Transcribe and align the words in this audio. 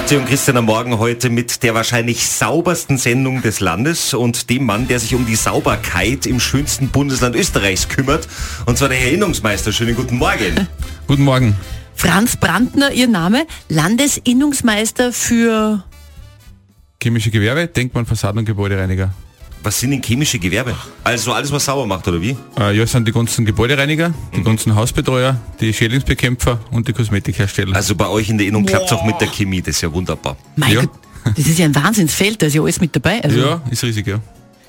Katja 0.00 0.18
und 0.18 0.24
Christian 0.24 0.56
am 0.56 0.64
Morgen 0.64 0.98
heute 0.98 1.28
mit 1.28 1.62
der 1.62 1.74
wahrscheinlich 1.74 2.26
saubersten 2.26 2.96
Sendung 2.96 3.42
des 3.42 3.60
Landes 3.60 4.14
und 4.14 4.48
dem 4.48 4.64
Mann, 4.64 4.88
der 4.88 4.98
sich 4.98 5.14
um 5.14 5.26
die 5.26 5.36
Sauberkeit 5.36 6.24
im 6.24 6.40
schönsten 6.40 6.88
Bundesland 6.88 7.36
Österreichs 7.36 7.86
kümmert. 7.86 8.26
Und 8.64 8.78
zwar 8.78 8.88
der 8.88 8.96
Herr 8.96 9.12
Innungsmeister. 9.12 9.72
Schönen 9.72 9.94
guten 9.94 10.16
Morgen. 10.16 10.66
Guten 11.06 11.22
Morgen. 11.22 11.54
Franz 11.94 12.38
Brandner, 12.38 12.92
Ihr 12.92 13.08
Name, 13.08 13.46
Landesinnungsmeister 13.68 15.12
für 15.12 15.84
Chemische 17.02 17.30
Gewerbe, 17.30 17.66
Denkmal, 17.66 18.06
Fassaden 18.06 18.38
und 18.38 18.46
Gebäudereiniger. 18.46 19.12
Was 19.62 19.78
sind 19.78 19.90
denn 19.90 20.02
chemische 20.02 20.38
Gewerbe? 20.38 20.74
Also 21.04 21.32
alles, 21.32 21.52
was 21.52 21.66
sauber 21.66 21.86
macht, 21.86 22.08
oder 22.08 22.20
wie? 22.20 22.34
Äh, 22.58 22.76
ja, 22.76 22.84
es 22.84 22.92
sind 22.92 23.06
die 23.06 23.12
ganzen 23.12 23.44
Gebäudereiniger, 23.44 24.12
die 24.34 24.42
ganzen 24.42 24.74
Hausbetreuer, 24.74 25.38
die 25.60 25.72
Schädlingsbekämpfer 25.74 26.58
und 26.70 26.88
die 26.88 26.94
Kosmetikhersteller. 26.94 27.76
Also 27.76 27.94
bei 27.94 28.08
euch 28.08 28.30
in 28.30 28.38
der 28.38 28.46
Innung 28.46 28.64
klappt 28.64 28.86
es 28.86 28.92
auch 28.92 29.04
mit 29.04 29.20
der 29.20 29.28
Chemie, 29.28 29.60
das 29.60 29.76
ist 29.76 29.82
ja 29.82 29.92
wunderbar. 29.92 30.36
mein 30.56 30.72
Ja. 30.72 30.80
Gott, 30.80 30.90
das 31.36 31.46
ist 31.46 31.58
ja 31.58 31.66
ein 31.66 31.74
Wahnsinnsfeld, 31.74 32.40
da 32.40 32.46
ist 32.46 32.54
ja 32.54 32.62
alles 32.62 32.80
mit 32.80 32.96
dabei. 32.96 33.22
Also, 33.22 33.38
ja, 33.38 33.60
ist 33.70 33.84
riesig, 33.84 34.06
ja. 34.06 34.18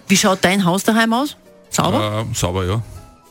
Wie 0.10 0.18
schaut 0.18 0.40
dein 0.42 0.66
Haus 0.66 0.84
daheim 0.84 1.14
aus? 1.14 1.38
Sauber? 1.70 2.26
Äh, 2.30 2.36
sauber, 2.36 2.66
ja. 2.66 2.82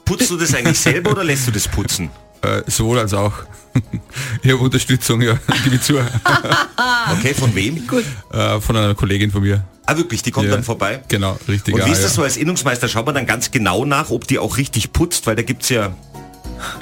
Putzt 0.06 0.30
du 0.30 0.36
das 0.38 0.54
eigentlich 0.54 0.78
selber 0.80 1.10
oder 1.10 1.24
lässt 1.24 1.46
du 1.46 1.50
das 1.50 1.68
putzen? 1.68 2.08
Äh, 2.42 2.62
sowohl 2.68 2.98
als 2.98 3.12
auch. 3.12 3.34
ich 4.42 4.50
habe 4.50 4.62
Unterstützung, 4.62 5.20
ja, 5.20 5.34
gebe 5.64 5.76
ich 5.76 5.82
zu. 5.82 5.98
Okay, 5.98 7.34
von 7.34 7.54
wem? 7.54 7.86
Äh, 8.32 8.58
von 8.62 8.76
einer 8.78 8.94
Kollegin 8.94 9.30
von 9.30 9.42
mir. 9.42 9.62
Ah 9.90 9.96
wirklich, 9.96 10.22
die 10.22 10.30
kommt 10.30 10.46
Ja. 10.48 10.52
dann 10.54 10.62
vorbei? 10.62 11.00
Genau, 11.08 11.36
richtig. 11.48 11.74
Und 11.74 11.84
wie 11.84 11.90
ist 11.90 11.98
ja. 11.98 12.04
das 12.04 12.14
so 12.14 12.22
als 12.22 12.36
Innungsmeister? 12.36 12.86
Schaut 12.86 13.06
man 13.06 13.14
dann 13.16 13.26
ganz 13.26 13.50
genau 13.50 13.84
nach, 13.84 14.10
ob 14.10 14.26
die 14.28 14.38
auch 14.38 14.56
richtig 14.56 14.92
putzt, 14.92 15.26
weil 15.26 15.34
da 15.36 15.42
gibt's 15.42 15.68
ja, 15.68 15.92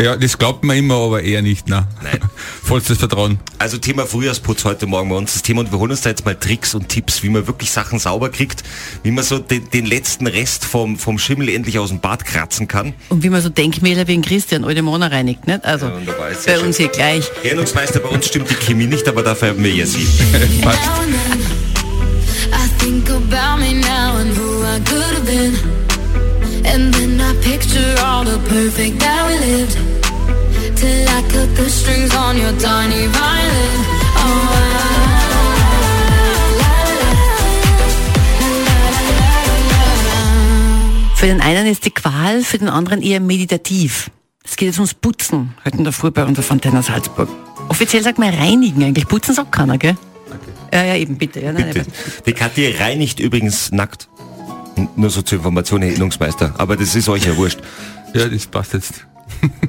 Ja, 0.02 0.16
das 0.16 0.36
glaubt 0.36 0.64
man 0.64 0.76
immer, 0.76 0.96
aber 0.96 1.22
eher 1.22 1.40
nicht, 1.40 1.68
na. 1.68 1.86
Nein. 2.02 2.18
Vollstes 2.64 2.98
Vertrauen. 2.98 3.38
also 3.58 3.78
Thema 3.78 4.04
Frühjahrsputz 4.06 4.64
heute 4.64 4.86
Morgen 4.86 5.08
bei 5.08 5.14
uns 5.16 5.32
das 5.34 5.42
Thema 5.42 5.60
und 5.60 5.70
wir 5.72 5.78
holen 5.78 5.92
uns 5.92 6.00
da 6.02 6.10
jetzt 6.10 6.24
mal 6.26 6.34
Tricks 6.34 6.74
und 6.74 6.88
Tipps, 6.88 7.22
wie 7.22 7.28
man 7.30 7.46
wirklich 7.46 7.70
Sachen 7.70 7.98
sauber 8.00 8.28
kriegt, 8.28 8.62
wie 9.04 9.10
man 9.12 9.24
so 9.24 9.38
den, 9.38 9.70
den 9.70 9.86
letzten 9.86 10.26
Rest 10.26 10.64
vom, 10.66 10.98
vom 10.98 11.18
Schimmel 11.18 11.48
endlich 11.48 11.78
aus 11.78 11.88
dem 11.90 12.00
Bad 12.00 12.24
kratzen 12.26 12.66
kann. 12.68 12.92
Und 13.08 13.22
wie 13.22 13.30
man 13.30 13.40
so 13.40 13.48
Denkmäler 13.48 14.06
wie 14.08 14.14
in 14.14 14.22
Christian 14.22 14.64
alte 14.64 14.82
Männer 14.82 15.10
reinigt, 15.12 15.46
nicht? 15.46 15.64
Also 15.64 15.86
Ja, 15.86 15.92
bei 16.18 16.34
schön. 16.34 16.66
uns 16.66 16.76
hier 16.76 16.88
gleich. 16.88 17.30
Herr 17.42 17.52
Innungsmeister, 17.52 18.00
bei 18.00 18.08
uns 18.10 18.26
stimmt 18.26 18.50
die 18.50 18.54
Chemie 18.56 18.86
nicht, 18.86 19.08
aber 19.08 19.22
dafür 19.22 19.48
haben 19.50 19.62
wir 19.64 19.72
ja 19.72 19.86
Sie. 19.86 20.06
think 22.88 23.10
about 23.10 23.58
me 23.60 23.74
now 23.74 24.16
and 24.20 24.30
who 24.38 24.48
I 24.74 24.78
could 24.90 25.12
have 25.16 25.26
been. 25.26 25.54
And 26.72 26.82
then 26.94 27.20
I 27.20 27.32
picture 27.50 27.92
all 28.06 28.24
the 28.24 28.38
perfect 28.48 28.94
that 29.04 29.20
we 29.28 29.34
lived. 29.46 29.76
Till 30.80 31.04
I 31.16 31.20
cut 31.32 31.50
the 31.58 31.68
strings 31.68 32.12
on 32.24 32.34
your 32.42 32.54
tiny 32.66 33.02
violin. 33.18 33.78
Oh, 34.16 34.54
Für 41.16 41.26
den 41.26 41.40
einen 41.40 41.66
ist 41.66 41.84
die 41.84 41.90
Qual, 41.90 42.42
für 42.44 42.58
den 42.58 42.68
anderen 42.68 43.02
eher 43.02 43.20
meditativ. 43.20 44.10
Es 44.44 44.56
geht 44.56 44.68
jetzt 44.68 44.78
ums 44.78 44.94
Putzen, 44.94 45.52
heute 45.64 45.76
in 45.76 45.84
der 45.84 45.92
Früh 45.92 46.12
bei 46.12 46.24
unserer 46.24 46.44
Fontäne 46.44 46.82
Salzburg. 46.82 47.28
Offiziell 47.68 48.02
sagt 48.02 48.18
man 48.18 48.32
reinigen 48.32 48.82
eigentlich. 48.84 49.08
Putzen 49.08 49.34
sagt 49.34 49.50
keiner, 49.50 49.78
gell? 49.78 49.96
Ja, 50.72 50.84
ja, 50.84 50.96
eben, 50.96 51.16
bitte. 51.18 51.40
Ja, 51.40 51.52
nein, 51.52 51.72
Bitte. 51.72 51.86
Die 52.26 52.32
Katja 52.32 52.70
reinigt 52.78 53.20
übrigens 53.20 53.72
nackt. 53.72 54.08
Nur 54.96 55.10
so 55.10 55.22
zur 55.22 55.38
Information, 55.38 55.82
Herr 55.82 55.92
Innungsmeister. 55.92 56.54
Aber 56.58 56.76
das 56.76 56.94
ist 56.94 57.08
euch 57.08 57.24
ja 57.24 57.36
wurscht. 57.36 57.58
Ja, 58.14 58.28
das 58.28 58.46
passt 58.46 58.74
jetzt. 58.74 59.06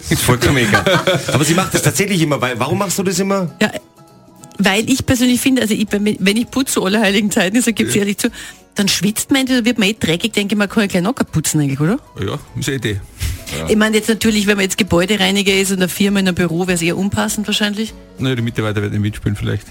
Ist 0.10 0.22
vollkommen 0.22 0.58
egal. 0.58 0.84
Aber 1.34 1.44
sie 1.44 1.54
macht 1.54 1.74
das 1.74 1.82
tatsächlich 1.82 2.22
immer, 2.22 2.40
weil, 2.42 2.60
warum 2.60 2.78
machst 2.78 2.98
du 3.00 3.04
das 3.04 3.20
immer? 3.20 3.52
Ja, 3.62 3.72
weil 4.58 4.90
ich 4.90 5.06
persönlich 5.06 5.40
finde, 5.40 5.62
also 5.62 5.74
ich, 5.74 5.88
wenn 5.90 6.38
ich 6.38 6.52
putze 6.52 6.82
alle 6.82 7.00
heiligen 7.00 7.32
Zeiten, 7.32 7.58
ich 7.58 7.66
sage 7.66 7.84
ehrlich 7.84 8.18
zu, 8.18 8.30
dann 8.76 8.88
schwitzt 8.88 9.32
man 9.32 9.42
entweder 9.42 9.66
wird 9.66 9.78
man 9.78 9.90
eh 9.90 9.96
dreckig, 10.00 10.34
denke 10.34 10.56
ich, 10.56 10.58
man 10.58 10.70
kann 10.70 10.84
ja 10.84 10.88
gleich 10.88 11.04
locker 11.04 11.24
putzen 11.24 11.62
eigentlich, 11.62 11.80
oder? 11.80 11.98
Ja, 12.20 12.38
ist 12.58 12.68
eine 12.68 12.78
Idee. 12.78 13.02
Ich 13.68 13.76
meine 13.76 13.98
jetzt 13.98 14.10
natürlich, 14.10 14.48
wenn 14.48 14.58
man 14.58 14.64
jetzt 14.64 14.78
Gebäudereiniger 14.78 15.54
ist 15.54 15.72
in 15.72 15.80
der 15.80 15.90
Firma, 15.90 16.20
in 16.20 16.28
einem 16.28 16.36
Büro, 16.36 16.68
wäre 16.68 16.74
es 16.74 16.82
eher 16.82 16.98
unpassend 16.98 17.48
wahrscheinlich. 17.48 17.94
Naja, 18.20 18.36
die 18.36 18.42
Mitarbeiter 18.42 18.82
werden 18.82 19.02
mitspielen 19.02 19.36
vielleicht. 19.36 19.66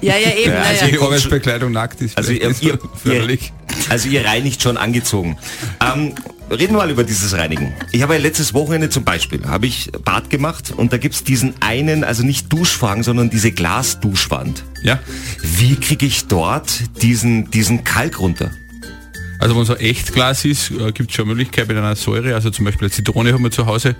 Ja, 0.00 0.16
ja, 0.16 0.30
eben. 0.36 0.52
Ja, 0.52 0.62
also 0.62 0.84
ja. 0.84 0.90
Die 0.90 0.98
Arbeitsbekleidung 0.98 1.72
nackt 1.72 2.00
ist 2.00 2.16
Also 2.16 2.32
ihr, 2.32 2.54
ihr, 2.60 2.78
förderlich. 3.02 3.52
ihr, 3.68 3.90
also 3.90 4.08
ihr 4.08 4.24
reinigt 4.24 4.62
schon 4.62 4.76
angezogen. 4.76 5.36
Ähm, 5.80 6.14
reden 6.50 6.74
wir 6.74 6.78
mal 6.78 6.90
über 6.90 7.04
dieses 7.04 7.36
Reinigen. 7.36 7.72
Ich 7.92 8.02
habe 8.02 8.14
ja 8.14 8.20
letztes 8.20 8.54
Wochenende 8.54 8.90
zum 8.90 9.04
Beispiel, 9.04 9.44
habe 9.46 9.66
ich 9.66 9.90
Bad 10.04 10.30
gemacht 10.30 10.72
und 10.76 10.92
da 10.92 10.98
gibt's 10.98 11.24
diesen 11.24 11.54
einen, 11.60 12.04
also 12.04 12.24
nicht 12.24 12.52
Duschvorhang, 12.52 13.02
sondern 13.02 13.30
diese 13.30 13.52
Glasduschwand. 13.52 14.64
Ja. 14.82 14.98
Wie 15.42 15.76
kriege 15.76 16.06
ich 16.06 16.26
dort 16.26 16.80
diesen, 17.02 17.50
diesen 17.50 17.84
Kalk 17.84 18.20
runter? 18.20 18.50
Also 19.38 19.56
wenn 19.56 19.64
so 19.64 19.74
Echtglas 19.74 20.44
ist, 20.44 20.70
äh, 20.70 20.92
gibt 20.92 21.10
es 21.10 21.16
schon 21.16 21.26
Möglichkeit 21.26 21.66
mit 21.66 21.76
einer 21.76 21.96
Säure. 21.96 22.34
Also 22.34 22.50
zum 22.50 22.64
Beispiel 22.64 22.86
eine 22.86 22.92
Zitrone 22.92 23.32
haben 23.32 23.42
wir 23.42 23.50
zu 23.50 23.66
Hause. 23.66 23.96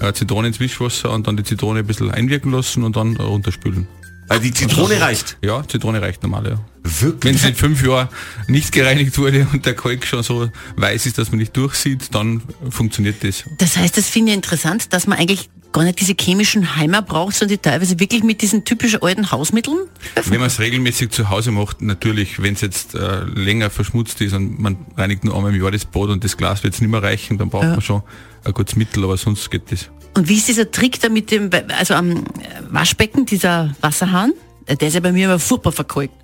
Äh, 0.00 0.12
Zitrone 0.14 0.48
ins 0.48 0.60
Wischwasser 0.60 1.10
und 1.10 1.26
dann 1.26 1.36
die 1.36 1.44
Zitrone 1.44 1.80
ein 1.80 1.86
bisschen 1.86 2.10
einwirken 2.10 2.50
lassen 2.52 2.82
und 2.82 2.96
dann 2.96 3.16
runterspülen. 3.16 3.86
Weil 4.28 4.40
die 4.40 4.52
Zitrone 4.52 5.00
reicht. 5.00 5.38
Ja, 5.42 5.62
Zitrone 5.66 6.02
reicht 6.02 6.22
normal, 6.22 6.46
ja. 6.48 6.58
Wirklich? 7.00 7.34
Wenn 7.34 7.38
sie 7.40 7.48
in 7.48 7.54
fünf 7.54 7.84
Jahren 7.84 8.08
nicht 8.48 8.72
gereinigt 8.72 9.16
wurde 9.18 9.46
und 9.52 9.66
der 9.66 9.74
Kalk 9.74 10.06
schon 10.06 10.22
so 10.22 10.50
weiß 10.76 11.06
ist, 11.06 11.18
dass 11.18 11.30
man 11.30 11.38
nicht 11.38 11.56
durchsieht, 11.56 12.14
dann 12.14 12.42
funktioniert 12.70 13.22
das. 13.24 13.44
Das 13.58 13.76
heißt, 13.76 13.96
das 13.96 14.08
finde 14.08 14.30
ich 14.32 14.36
interessant, 14.36 14.92
dass 14.92 15.06
man 15.06 15.18
eigentlich 15.18 15.48
gar 15.72 15.84
nicht 15.84 16.00
diese 16.00 16.14
chemischen 16.18 16.76
Heimer 16.76 17.02
braucht, 17.02 17.34
sondern 17.34 17.56
die 17.58 17.62
teilweise 17.62 18.00
wirklich 18.00 18.22
mit 18.22 18.40
diesen 18.40 18.64
typischen 18.64 19.02
alten 19.02 19.30
Hausmitteln. 19.30 19.76
Wenn 20.24 20.38
man 20.40 20.46
es 20.46 20.58
regelmäßig 20.58 21.10
zu 21.10 21.28
Hause 21.28 21.50
macht, 21.50 21.82
natürlich, 21.82 22.40
wenn 22.42 22.54
es 22.54 22.62
jetzt 22.62 22.94
äh, 22.94 23.24
länger 23.24 23.68
verschmutzt 23.68 24.20
ist 24.22 24.32
und 24.32 24.58
man 24.58 24.78
reinigt 24.96 25.24
nur 25.24 25.36
einmal 25.36 25.54
im 25.54 25.60
Jahr 25.60 25.70
das 25.70 25.84
Bad 25.84 26.08
und 26.08 26.24
das 26.24 26.36
Glas 26.38 26.62
wird 26.62 26.72
es 26.74 26.80
nicht 26.80 26.90
mehr 26.90 27.02
reichen, 27.02 27.36
dann 27.36 27.50
braucht 27.50 27.64
Ja. 27.64 27.70
man 27.72 27.82
schon 27.82 28.02
ein 28.44 28.52
gutes 28.54 28.76
Mittel, 28.76 29.04
aber 29.04 29.16
sonst 29.18 29.50
geht 29.50 29.70
das. 29.70 29.90
Und 30.16 30.28
wie 30.30 30.36
ist 30.36 30.48
dieser 30.48 30.70
Trick 30.70 30.98
da 31.00 31.10
mit 31.10 31.30
dem, 31.30 31.50
also 31.78 31.92
am 31.92 32.24
Waschbecken, 32.70 33.26
dieser 33.26 33.74
Wasserhahn? 33.82 34.32
Der 34.66 34.88
ist 34.88 34.94
ja 34.94 35.00
bei 35.00 35.12
mir 35.12 35.26
immer 35.26 35.38
furchtbar 35.38 35.72
verkalkt. 35.72 36.14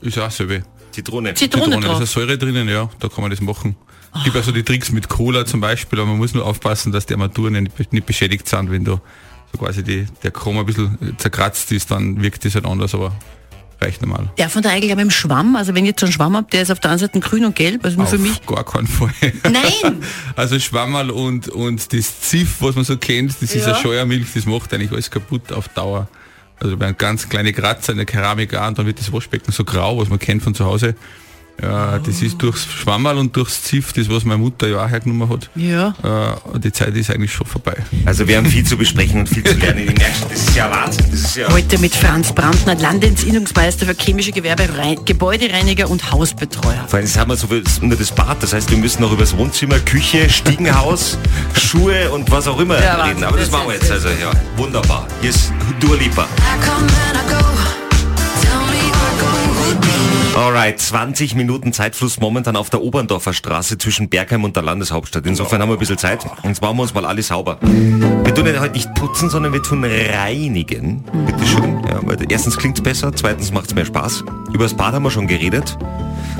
Ist 0.00 0.18
auch 0.18 0.30
selbe. 0.30 0.62
Zitrone. 0.92 1.34
Zitrone, 1.34 1.64
Zitrone, 1.64 1.70
da 1.72 1.76
ist 1.78 1.86
drauf. 1.88 1.96
eine 1.96 2.06
Säure 2.06 2.38
drinnen, 2.38 2.68
ja, 2.68 2.88
da 3.00 3.08
kann 3.08 3.22
man 3.22 3.30
das 3.30 3.40
machen. 3.40 3.76
Es 4.14 4.24
gibt 4.24 4.36
also 4.36 4.50
die 4.50 4.62
Tricks 4.62 4.90
mit 4.92 5.08
Cola 5.10 5.44
zum 5.44 5.60
Beispiel, 5.60 5.98
aber 5.98 6.08
man 6.08 6.16
muss 6.18 6.32
nur 6.32 6.46
aufpassen, 6.46 6.90
dass 6.90 7.04
die 7.04 7.14
Armaturen 7.14 7.62
nicht, 7.64 7.92
nicht 7.92 8.06
beschädigt 8.06 8.48
sind, 8.48 8.70
wenn 8.70 8.84
da 8.84 9.00
so 9.52 9.58
quasi 9.58 9.82
die, 9.82 10.06
der 10.22 10.30
Chrom 10.30 10.58
ein 10.58 10.64
bisschen 10.64 11.14
zerkratzt 11.18 11.70
ist, 11.72 11.90
dann 11.90 12.22
wirkt 12.22 12.44
das 12.46 12.54
halt 12.54 12.64
anders, 12.64 12.94
aber 12.94 13.12
reicht 13.78 14.00
normal. 14.00 14.30
Der 14.38 14.48
von 14.48 14.62
der 14.62 14.72
eigentlich 14.72 14.90
auch 14.92 14.96
mit 14.96 15.04
dem 15.04 15.10
Schwamm, 15.10 15.54
also 15.54 15.74
wenn 15.74 15.84
ich 15.84 15.90
jetzt 15.90 16.00
schon 16.00 16.10
Schwamm 16.12 16.34
habe, 16.34 16.46
der 16.50 16.62
ist 16.62 16.70
auf 16.70 16.80
der 16.80 16.92
anderen 16.92 17.10
Seite 17.12 17.20
grün 17.20 17.44
und 17.44 17.54
gelb, 17.54 17.84
also 17.84 17.98
nur 17.98 18.06
für 18.06 18.16
Auf 18.16 18.22
mich. 18.22 18.46
gar 18.46 18.64
keinen 18.64 18.86
Fall. 18.86 19.10
Nein! 19.44 20.02
Also 20.34 20.58
Schwammerl 20.58 21.10
und, 21.10 21.48
und 21.48 21.92
das 21.92 22.20
Ziff, 22.20 22.56
was 22.60 22.74
man 22.74 22.84
so 22.86 22.96
kennt, 22.96 23.32
das 23.42 23.54
ist 23.54 23.66
Ja. 23.66 23.74
eine 23.74 23.82
Scheuermilch, 23.82 24.28
das 24.34 24.46
macht 24.46 24.72
eigentlich 24.72 24.92
alles 24.92 25.10
kaputt 25.10 25.52
auf 25.52 25.68
Dauer. 25.68 26.08
Also 26.58 26.76
einem 26.78 26.96
ganz 26.96 27.28
kleine 27.28 27.52
Kratzer 27.52 27.92
in 27.92 27.98
der 27.98 28.06
Keramik 28.06 28.52
und 28.52 28.78
dann 28.78 28.86
wird 28.86 28.98
das 28.98 29.12
Waschbecken 29.12 29.52
so 29.52 29.64
grau, 29.64 29.98
was 29.98 30.08
man 30.08 30.18
kennt 30.18 30.42
von 30.42 30.54
zu 30.54 30.64
Hause. 30.64 30.94
Ja, 31.62 31.98
das 31.98 32.20
ist 32.20 32.40
durchs 32.42 32.66
Schwammerl 32.66 33.16
und 33.16 33.34
durchs 33.34 33.62
Ziff, 33.62 33.92
das 33.94 34.10
was 34.10 34.24
meine 34.24 34.38
Mutter 34.38 34.68
ja 34.68 34.84
auch 34.84 34.88
hergenommen 34.90 35.28
hat. 35.30 35.48
Ja. 35.54 35.94
Äh, 36.54 36.58
die 36.58 36.70
Zeit 36.70 36.94
ist 36.94 37.10
eigentlich 37.10 37.32
schon 37.32 37.46
vorbei. 37.46 37.76
Also 38.04 38.28
wir 38.28 38.36
haben 38.36 38.44
viel 38.46 38.64
zu 38.64 38.76
besprechen 38.76 39.20
und 39.20 39.28
viel 39.28 39.42
zu 39.42 39.54
lernen. 39.54 39.78
Ich 39.88 39.96
merke 39.96 40.14
schon, 40.18 40.28
das 40.28 40.38
ist 40.40 40.54
ja 40.54 40.70
Wahnsinn. 40.70 41.06
Das 41.10 41.20
ist 41.20 41.36
ja 41.36 41.48
Heute 41.50 41.78
mit 41.78 41.94
Franz 41.94 42.32
Brandner, 42.32 42.74
Landesinnungsmeister 42.74 43.86
für 43.86 43.94
chemische 43.98 44.32
Gewerbe, 44.32 44.68
Rei- 44.76 44.96
Gebäudereiniger 45.04 45.88
und 45.88 46.12
Hausbetreuer. 46.12 46.84
Vor 46.88 46.98
allem 46.98 47.06
jetzt 47.06 47.18
haben 47.18 47.30
wir 47.30 47.36
so 47.36 47.48
nur 47.80 47.96
das 47.96 48.12
Bad, 48.12 48.42
das 48.42 48.52
heißt, 48.52 48.70
wir 48.70 48.76
müssen 48.78 49.00
noch 49.00 49.12
über 49.12 49.22
das 49.22 49.34
Wohnzimmer, 49.36 49.78
Küche, 49.78 50.28
Stiegenhaus, 50.28 51.16
Schuhe 51.58 52.10
und 52.10 52.30
was 52.30 52.46
auch 52.48 52.60
immer 52.60 52.82
Ja, 52.82 53.02
reden. 53.04 53.24
Aber 53.24 53.38
das 53.38 53.50
machen 53.50 53.68
wir 53.68 53.74
jetzt 53.76 53.90
also, 53.90 54.08
ja. 54.08 54.30
Wunderbar. 54.58 55.06
Hier 55.22 55.30
ist 55.30 55.50
Dua 55.80 55.96
Lipa. 55.96 56.24
I 56.24 56.64
come 56.66 56.80
and 56.82 57.16
I 57.16 57.32
go. 57.42 57.45
Alright, 60.46 60.78
20 60.78 61.34
Minuten 61.34 61.72
Zeitfluss 61.72 62.20
momentan 62.20 62.54
auf 62.54 62.70
der 62.70 62.80
Oberndorfer 62.80 63.32
Straße 63.32 63.78
zwischen 63.78 64.08
Bergheim 64.08 64.44
und 64.44 64.54
der 64.54 64.62
Landeshauptstadt. 64.62 65.26
Insofern 65.26 65.60
haben 65.60 65.70
wir 65.70 65.72
ein 65.72 65.80
bisschen 65.80 65.98
Zeit. 65.98 66.24
Und 66.24 66.50
jetzt 66.50 66.62
machen 66.62 66.76
wir 66.76 66.82
uns 66.82 66.94
mal 66.94 67.04
alle 67.04 67.20
sauber. 67.20 67.58
Wir 67.62 68.32
tun 68.32 68.46
ja 68.46 68.60
heute 68.60 68.74
nicht 68.74 68.94
putzen, 68.94 69.28
sondern 69.28 69.52
wir 69.52 69.60
tun 69.60 69.84
reinigen. 69.84 71.02
Bitte 71.26 71.44
schön. 71.44 71.82
Ja, 71.88 71.98
weil 72.02 72.18
erstens 72.28 72.56
klingt's 72.56 72.80
besser, 72.80 73.10
zweitens 73.12 73.50
macht's 73.50 73.74
mehr 73.74 73.86
Spaß. 73.86 74.22
Über 74.52 74.62
das 74.62 74.74
Bad 74.74 74.94
haben 74.94 75.02
wir 75.02 75.10
schon 75.10 75.26
geredet. 75.26 75.76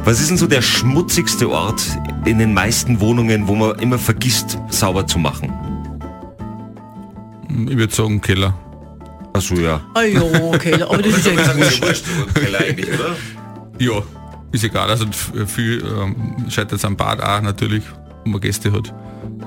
Was 0.05 0.21
ist 0.21 0.31
denn 0.31 0.37
so 0.37 0.47
der 0.47 0.63
schmutzigste 0.63 1.51
Ort 1.51 1.83
in 2.27 2.39
den 2.39 2.55
meisten 2.55 3.01
Wohnungen, 3.01 3.49
wo 3.49 3.57
man 3.57 3.77
immer 3.81 3.99
vergisst, 3.99 4.57
sauber 4.69 5.09
zu 5.09 5.19
machen? 5.19 5.53
Ich 7.69 7.77
würde 7.77 7.93
sagen 7.93 8.21
Keller. 8.21 8.55
Achso, 9.33 9.57
ja. 9.57 9.81
Ah 9.95 10.03
ja, 10.03 10.23
okay, 10.23 10.81
aber 10.81 11.03
das 11.03 11.19
ist 11.19 11.27
ja 11.27 11.33
wurscht, 11.83 12.05
eigentlich, 12.57 12.89
oder? 12.89 13.17
Ja, 13.79 14.03
ist 14.53 14.65
egal. 14.65 14.89
Also 14.89 15.07
viel 15.47 15.85
ähm, 15.85 16.49
scheitert 16.49 16.79
es 16.79 16.85
am 16.85 16.97
Bad 16.97 17.23
auch 17.23 17.43
natürlich, 17.43 17.83
wo 18.25 18.31
man 18.31 18.41
Gäste 18.41 18.73
hat. 18.73 18.93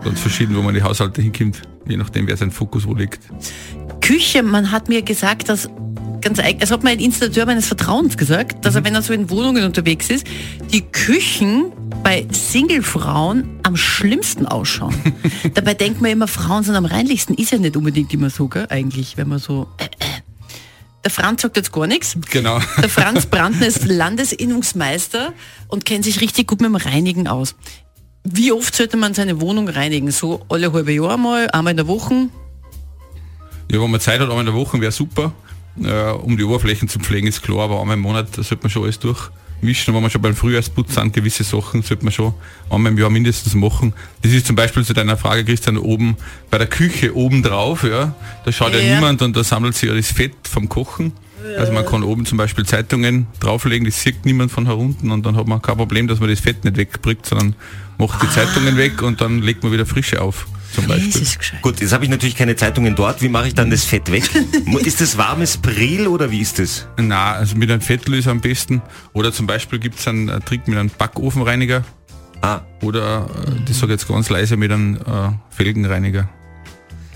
Ganz 0.04 0.20
verschieden, 0.20 0.56
wo 0.56 0.62
man 0.62 0.74
die 0.74 0.84
Haushalte 0.84 1.22
hinkommt, 1.22 1.62
je 1.88 1.98
nachdem 1.98 2.28
wer 2.28 2.38
seinen 2.38 2.52
Fokus 2.52 2.86
wo 2.86 2.94
legt. 2.94 3.22
Küche, 4.02 4.44
man 4.44 4.72
hat 4.72 4.90
mir 4.90 5.02
gesagt, 5.02 5.50
dass 5.50 5.70
ganz 6.22 6.40
eigen, 6.40 6.60
es 6.62 6.72
hat 6.72 6.84
mir 6.84 6.92
ein 6.92 7.00
Installateur 7.00 7.46
meines 7.46 7.68
Vertrauens 7.68 8.18
gesagt, 8.18 8.66
dass 8.66 8.76
er, 8.76 8.84
wenn 8.84 8.96
er 8.96 9.02
so 9.02 9.14
in 9.14 9.30
Wohnungen 9.30 9.64
unterwegs 9.64 10.10
ist, 10.10 10.26
die 10.72 10.82
Küchen 10.82 11.72
bei 12.04 12.28
Singlefrauen 12.32 13.60
am 13.64 13.76
schlimmsten 13.76 14.46
ausschauen. 14.46 14.96
Dabei 15.54 15.74
denkt 15.74 16.02
man 16.02 16.12
immer, 16.12 16.28
Frauen 16.28 16.64
sind 16.64 16.76
am 16.76 16.86
reinlichsten. 16.86 17.36
Ist 17.36 17.52
ja 17.52 17.58
nicht 17.58 17.78
unbedingt 17.78 18.14
immer 18.14 18.30
so, 18.30 18.48
gell? 18.48 18.68
eigentlich, 18.70 19.18
wenn 19.18 19.30
man 19.30 19.40
so... 19.40 19.68
Äh, 19.78 19.86
äh. 19.86 20.09
Der 21.04 21.12
Franz 21.12 21.42
sagt 21.42 21.56
jetzt 21.56 21.72
gar 21.72 21.88
nichts. 21.88 22.18
Genau. 22.30 22.60
Der 22.82 22.90
Franz 22.90 23.26
Brandner 23.26 23.68
ist 23.68 23.86
Landesinnungsmeister 23.86 25.34
und 25.68 25.86
kennt 25.86 26.04
sich 26.04 26.20
richtig 26.20 26.48
gut 26.48 26.60
mit 26.62 26.70
dem 26.70 26.76
Reinigen 26.76 27.28
aus. 27.28 27.56
Wie 28.24 28.52
oft 28.52 28.76
sollte 28.76 28.98
man 28.98 29.14
seine 29.14 29.40
Wohnung 29.40 29.70
reinigen? 29.70 30.12
So 30.12 30.46
alle 30.50 30.74
halbe 30.74 30.92
Jahr 30.92 31.18
mal, 31.18 31.50
einmal 31.52 31.72
in 31.72 31.78
der 31.78 31.88
Woche? 31.88 32.28
Ja, 33.72 33.82
wenn 33.82 33.92
man 33.92 34.02
Zeit 34.02 34.20
hat, 34.20 34.28
einmal 34.28 34.42
in 34.42 34.48
der 34.48 34.56
Woche 34.56 34.82
wäre 34.82 34.92
super. 34.92 35.32
Äh, 35.82 36.12
um 36.12 36.36
die 36.36 36.44
Oberflächen 36.44 36.90
zu 36.90 37.00
pflegen, 37.00 37.28
ist 37.28 37.42
klar, 37.42 37.60
aber 37.60 37.80
einmal 37.80 37.96
im 37.96 38.02
Monat 38.02 38.36
sollte 38.36 38.58
man 38.62 38.70
schon 38.70 38.84
alles 38.84 39.00
durchwischen. 39.62 39.94
Wenn 39.94 40.02
man 40.02 40.12
schon 40.12 40.22
beim 40.22 40.36
Frühjahrsputz 40.36 40.96
sind, 40.96 41.14
gewisse 41.14 41.44
Sachen 41.44 41.82
sollte 41.82 42.04
man 42.04 42.12
schon 42.12 42.34
einmal 42.70 42.92
im 42.92 42.98
Jahr 42.98 43.10
mindestens 43.10 43.54
machen. 43.56 43.94
Das 44.22 44.32
ist 44.32 44.48
zum 44.48 44.56
Beispiel 44.56 44.84
zu 44.84 44.94
deiner 44.94 45.18
Frage, 45.18 45.46
Christian, 45.46 45.78
oben 45.78 46.18
bei 46.50 46.58
der 46.58 46.68
Küche 46.68 47.16
oben 47.16 47.44
drauf, 47.44 47.84
ja, 47.84 48.16
da 48.46 48.52
schaut 48.52 48.74
ja, 48.74 48.80
Ja. 48.80 48.96
niemand 48.96 49.22
und 49.22 49.36
da 49.36 49.44
sammelt 49.44 49.76
sich 49.76 49.90
ja 49.90 49.96
das 49.96 50.12
Fett 50.12 50.34
vom 50.50 50.70
Kochen. 50.70 51.12
Also 51.58 51.72
man 51.72 51.86
kann 51.86 52.04
oben 52.04 52.26
zum 52.26 52.38
Beispiel 52.38 52.66
Zeitungen 52.66 53.28
drauflegen, 53.40 53.86
das 53.86 54.02
sieht 54.02 54.26
niemand 54.26 54.52
von 54.52 54.66
herunten 54.66 55.10
und 55.12 55.26
dann 55.26 55.38
hat 55.38 55.48
man 55.48 55.62
kein 55.62 55.78
Problem, 55.78 56.08
dass 56.08 56.20
man 56.20 56.30
das 56.30 56.42
Fett 56.42 56.66
nicht 56.66 56.76
wegbringt, 56.76 57.26
sondern 57.26 57.56
macht 57.98 58.22
die 58.22 58.30
Zeitungen 58.30 58.76
weg 58.76 59.02
und 59.02 59.22
dann 59.22 59.42
legt 59.42 59.64
man 59.64 59.72
wieder 59.72 59.86
frische 59.86 60.22
auf, 60.22 60.48
zum 60.74 60.88
Beispiel. 60.88 61.24
Gut, 61.62 61.80
jetzt 61.82 61.94
habe 61.94 62.04
ich 62.04 62.10
natürlich 62.10 62.36
keine 62.36 62.56
Zeitungen 62.56 62.96
dort. 62.96 63.22
Wie 63.22 63.30
mache 63.30 63.48
ich 63.48 63.56
dann 63.56 63.70
das 63.70 63.84
Fett 63.84 64.12
weg? 64.12 64.30
ist 64.86 65.02
das 65.02 65.18
warmes 65.18 65.58
Pril 65.58 66.08
oder 66.08 66.32
wie 66.32 66.42
ist 66.42 66.60
das? 66.60 66.88
Na, 66.98 67.34
also 67.34 67.56
mit 67.56 67.72
einem 67.72 67.82
Fettlöser 67.82 68.32
am 68.32 68.42
besten. 68.42 68.82
Oder 69.14 69.32
zum 69.32 69.48
Beispiel 69.48 69.80
gibt 69.80 70.00
es 70.00 70.08
einen 70.08 70.30
äh, 70.30 70.40
Trick 70.40 70.68
mit 70.68 70.78
einem 70.78 70.90
Backofenreiniger. 70.90 71.84
Ah, 72.42 72.62
Oder, 72.82 73.30
äh, 73.48 73.66
das 73.68 73.80
sage 73.80 73.94
ich 73.94 74.00
jetzt 74.00 74.08
ganz 74.08 74.30
leise, 74.30 74.56
mit 74.56 74.72
einem 74.72 74.96
äh, 74.96 75.32
Felgenreiniger. 75.50 76.30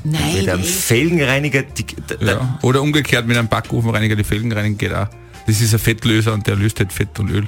Nein, 0.03 0.35
mit 0.35 0.49
einem. 0.49 0.63
Felgenreiniger. 0.63 1.63
Die, 1.63 1.85
Ja. 2.19 2.59
Oder 2.61 2.81
umgekehrt 2.81 3.25
mit 3.25 3.37
einem 3.37 3.47
Backofenreiniger, 3.47 4.15
die 4.15 4.23
Felgen 4.23 4.51
reinigen 4.51 4.77
geht 4.77 4.93
auch. 4.93 5.07
Das 5.47 5.61
ist 5.61 5.73
ein 5.73 5.79
Fettlöser 5.79 6.33
und 6.33 6.47
der 6.47 6.55
löst 6.55 6.79
halt 6.79 6.91
Fett 6.91 7.19
und 7.19 7.29
Öl. 7.29 7.47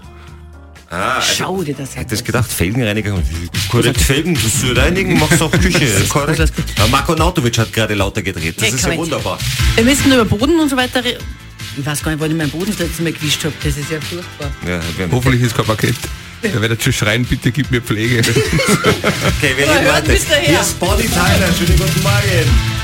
Ah, 0.95 1.15
also, 1.17 1.33
Schau 1.37 1.63
dir 1.63 1.73
das 1.75 1.89
ich 1.91 1.95
an. 1.95 2.01
hätte 2.03 2.15
das 2.15 2.23
gedacht, 2.23 2.51
Felgenreiniger. 2.51 3.21
Korrekt, 3.69 4.01
Felgen 4.01 4.35
zu 4.35 4.71
reinigen, 4.75 5.19
machst 5.19 5.39
du 5.41 5.45
auch 5.45 5.51
Küche. 5.51 5.87
Korrekt. 6.09 6.51
Marco 6.91 7.13
Nautovic 7.15 7.57
hat 7.57 7.71
gerade 7.73 7.93
lauter 7.95 8.21
gedreht. 8.21 8.55
Das 8.59 8.69
Ja, 8.69 8.75
ist 8.75 8.85
ja 8.85 8.97
wunderbar. 8.97 9.37
Wir 9.75 9.83
müssen 9.83 10.11
über 10.11 10.25
Boden 10.25 10.59
und 10.59 10.69
so 10.69 10.77
weiter 10.77 11.03
reden. 11.03 11.23
Ich 11.77 11.85
weiß 11.85 12.03
gar 12.03 12.11
nicht, 12.11 12.21
wann 12.21 12.31
ich 12.31 12.37
meinen 12.37 12.51
Boden 12.51 12.67
das 12.71 12.79
letzte 12.79 13.03
Mal 13.03 13.11
gewischt 13.11 13.43
habe. 13.43 13.53
Das 13.63 13.75
ist 13.77 13.91
ja 13.91 13.99
furchtbar. 13.99 14.49
Ja, 14.67 14.79
Hoffentlich 15.11 15.41
ist 15.41 15.55
kein 15.55 15.65
Paket. 15.65 15.95
Da 16.41 16.61
wird 16.61 16.81
schon 16.83 16.93
schreien, 16.93 17.25
bitte 17.25 17.51
gib 17.51 17.71
mir 17.71 17.81
Pflege. 17.81 18.19
okay, 18.19 19.53
wir 19.57 19.65
Ja, 19.65 19.73
reden 19.73 19.87
weiter. 19.87 20.13
Hier 20.41 20.61
ist 20.61 20.71
Spotty 20.71 21.07
Tyler. 21.07 21.49
Schönen 21.57 21.77
guten 21.77 22.03
Morgen. 22.03 22.74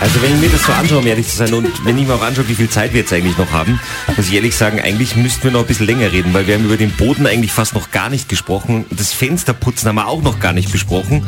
Also 0.00 0.22
wenn 0.22 0.34
ich 0.34 0.40
mir 0.40 0.50
das 0.50 0.64
so 0.64 0.72
anschaue, 0.72 0.98
um 0.98 1.06
ehrlich 1.06 1.28
zu 1.28 1.36
sein, 1.36 1.54
und 1.54 1.84
wenn 1.84 1.96
ich 1.98 2.06
mir 2.06 2.14
auch 2.14 2.22
anschaue, 2.22 2.48
wie 2.48 2.54
viel 2.54 2.68
Zeit 2.68 2.92
wir 2.92 3.00
jetzt 3.00 3.12
eigentlich 3.12 3.38
noch 3.38 3.50
haben, 3.52 3.80
muss 4.16 4.28
ich 4.28 4.34
ehrlich 4.34 4.54
sagen, 4.54 4.80
eigentlich 4.80 5.16
müssten 5.16 5.44
wir 5.44 5.50
noch 5.50 5.60
ein 5.60 5.66
bisschen 5.66 5.86
länger 5.86 6.12
reden, 6.12 6.34
weil 6.34 6.46
wir 6.46 6.54
haben 6.54 6.64
über 6.64 6.76
den 6.76 6.90
Boden 6.92 7.26
eigentlich 7.26 7.52
fast 7.52 7.74
noch 7.74 7.90
gar 7.90 8.10
nicht 8.10 8.28
gesprochen. 8.28 8.84
Das 8.90 9.12
Fensterputzen 9.12 9.88
haben 9.88 9.96
wir 9.96 10.06
auch 10.06 10.22
noch 10.22 10.38
gar 10.38 10.52
nicht 10.52 10.70
besprochen. 10.70 11.24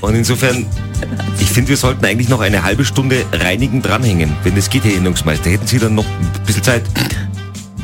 Und 0.00 0.16
insofern, 0.16 0.66
ich 1.38 1.48
finde, 1.48 1.70
wir 1.70 1.76
sollten 1.76 2.04
eigentlich 2.04 2.28
noch 2.28 2.40
eine 2.40 2.64
halbe 2.64 2.84
Stunde 2.84 3.24
reinigen 3.32 3.82
dranhängen. 3.82 4.34
Wenn 4.42 4.56
das 4.56 4.68
geht, 4.68 4.84
Herr 4.84 4.94
Innungsmeister, 4.94 5.50
hätten 5.50 5.66
Sie 5.68 5.78
dann 5.78 5.94
noch 5.94 6.06
ein 6.06 6.44
bisschen 6.44 6.64
Zeit? 6.64 6.82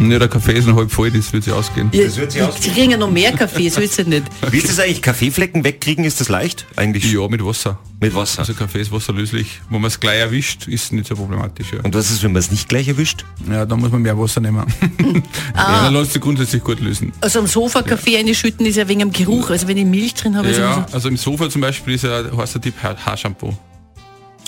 Ja, 0.01 0.19
der 0.19 0.29
Kaffee 0.29 0.53
ist 0.53 0.67
noch 0.69 0.77
halb 0.77 0.91
voll, 0.91 1.11
das 1.11 1.33
wird 1.33 1.45
sich 1.45 1.53
ausgehen. 1.53 1.89
Ja, 1.93 2.05
Das 2.05 2.17
wird 2.17 2.33
sich 2.33 2.43
Sie 2.61 2.71
kriegen 2.71 2.91
ja 2.93 2.97
noch 2.97 3.11
mehr 3.11 3.33
Kaffee, 3.33 3.69
so 3.69 3.81
ist 3.81 3.99
es 3.99 4.07
nicht. 4.07 4.25
Wie 4.51 4.59
ist 4.59 4.69
das 4.69 4.79
eigentlich? 4.79 5.03
Kaffeeflecken 5.03 5.65
wegkriegen, 5.65 6.05
ist 6.05 6.21
das 6.21 6.29
leicht? 6.29 6.67
Eigentlich 6.77 7.11
Ja, 7.13 7.27
mit 7.29 7.45
Wasser. 7.45 7.79
mit 8.01 8.15
Wasser. 8.15 8.41
Also 8.41 8.55
Kaffee 8.55 8.81
ist 8.81 8.93
wasserlöslich. 8.93 9.61
Wenn 9.71 9.81
man 9.81 9.89
es 9.89 9.99
gleich 9.99 10.19
erwischt, 10.21 10.69
ist 10.69 10.85
es 10.85 10.93
nicht 10.93 11.07
so 11.09 11.15
problematisch. 11.17 11.73
Ja. 11.73 11.81
Und 11.83 11.95
was 11.95 12.11
ist, 12.11 12.23
wenn 12.23 12.33
man 12.33 12.41
es 12.41 12.51
nicht 12.51 12.69
gleich 12.69 12.87
erwischt? 12.89 13.25
Ja, 13.51 13.67
da 13.67 13.77
muss 13.77 13.91
man 13.91 14.03
mehr 14.03 14.17
Wasser 14.19 14.41
nehmen. 14.41 14.65
ja, 15.57 15.83
dann 15.83 15.95
lässt 15.95 16.13
sich 16.13 16.23
grundsätzlich 16.23 16.63
gut 16.63 16.81
lösen. 16.81 17.13
Also 17.21 17.41
am 17.41 17.47
Sofa 17.47 17.83
Kaffee 17.83 18.17
einschütten 18.19 18.67
ist 18.67 18.77
ja 18.77 18.87
wegen 18.89 19.01
dem 19.01 19.13
Geruch. 19.13 19.51
Also 19.51 19.67
wenn 19.69 19.77
ich 19.77 19.85
Milch 19.87 20.15
drin 20.15 20.37
habe, 20.37 20.49
ist 20.49 20.59
Ja, 20.59 20.87
so. 20.89 20.95
also 20.95 21.09
im 21.09 21.17
Sofa 21.17 21.51
zum 21.51 21.61
Beispiel 21.61 21.95
ist 21.95 22.05
ja 22.05 22.23
heißt 22.37 22.55
der 22.55 22.63
Tipp 22.63 22.75
Haar- 22.83 22.97
Haarshampoo. 23.05 23.53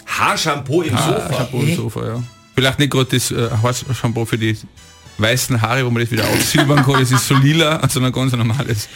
Haarshampoo 0.07 0.83
im 0.83 0.91
Sofa. 0.97 1.29
Haarshampoo 1.31 1.63
im 1.63 1.77
Sofa, 1.77 2.07
ja. 2.07 2.23
Vielleicht 2.55 2.79
nicht 2.79 2.91
gerade 2.91 3.07
das 3.11 3.31
äh, 3.31 3.49
Haarshampoo 3.63 4.25
für 4.25 4.37
die 4.39 4.57
weißen 5.19 5.61
Haare, 5.61 5.85
wo 5.85 5.91
man 5.91 6.03
das 6.03 6.11
wieder 6.11 6.25
aufsilbern 6.29 6.85
kann, 6.85 7.01
das 7.01 7.11
ist 7.13 7.27
so 7.27 7.35
lila, 7.35 7.81
sondern 7.89 8.13
ganz 8.13 8.33
ein 8.33 8.39
normales 8.39 8.89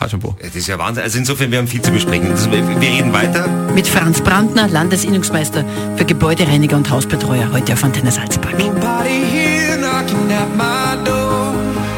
Haarshampoo. 0.00 0.36
Das 0.40 0.54
ist 0.54 0.66
ja 0.66 0.78
Wahnsinn. 0.78 1.02
Also 1.02 1.18
insofern, 1.18 1.50
wir 1.50 1.58
haben 1.58 1.68
viel 1.68 1.82
zu 1.82 1.90
besprechen. 1.90 2.28
Wir 2.28 2.80
wir 2.80 2.88
reden 2.88 3.12
weiter. 3.12 3.48
Mit 3.74 3.86
Franz 3.86 4.20
Brandner, 4.20 4.68
Landesinnungsmeister 4.68 5.64
für 5.96 6.04
Gebäudereiniger 6.04 6.76
und 6.76 6.90
Hausbetreuer, 6.90 7.50
heute 7.52 7.72
auf 7.72 7.82
Antenne 7.82 8.12
Salzburg. 8.12 8.54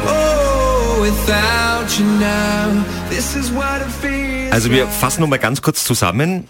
Oh. 0.07 0.29
Also 4.51 4.71
wir 4.71 4.87
fassen 4.87 5.21
noch 5.21 5.27
mal 5.27 5.39
ganz 5.39 5.61
kurz 5.61 5.83
zusammen. 5.83 6.47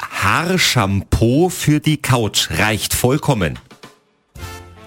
Haarshampoo 0.00 1.48
für 1.48 1.80
die 1.80 1.96
Couch 1.96 2.50
reicht 2.50 2.94
vollkommen. 2.94 3.58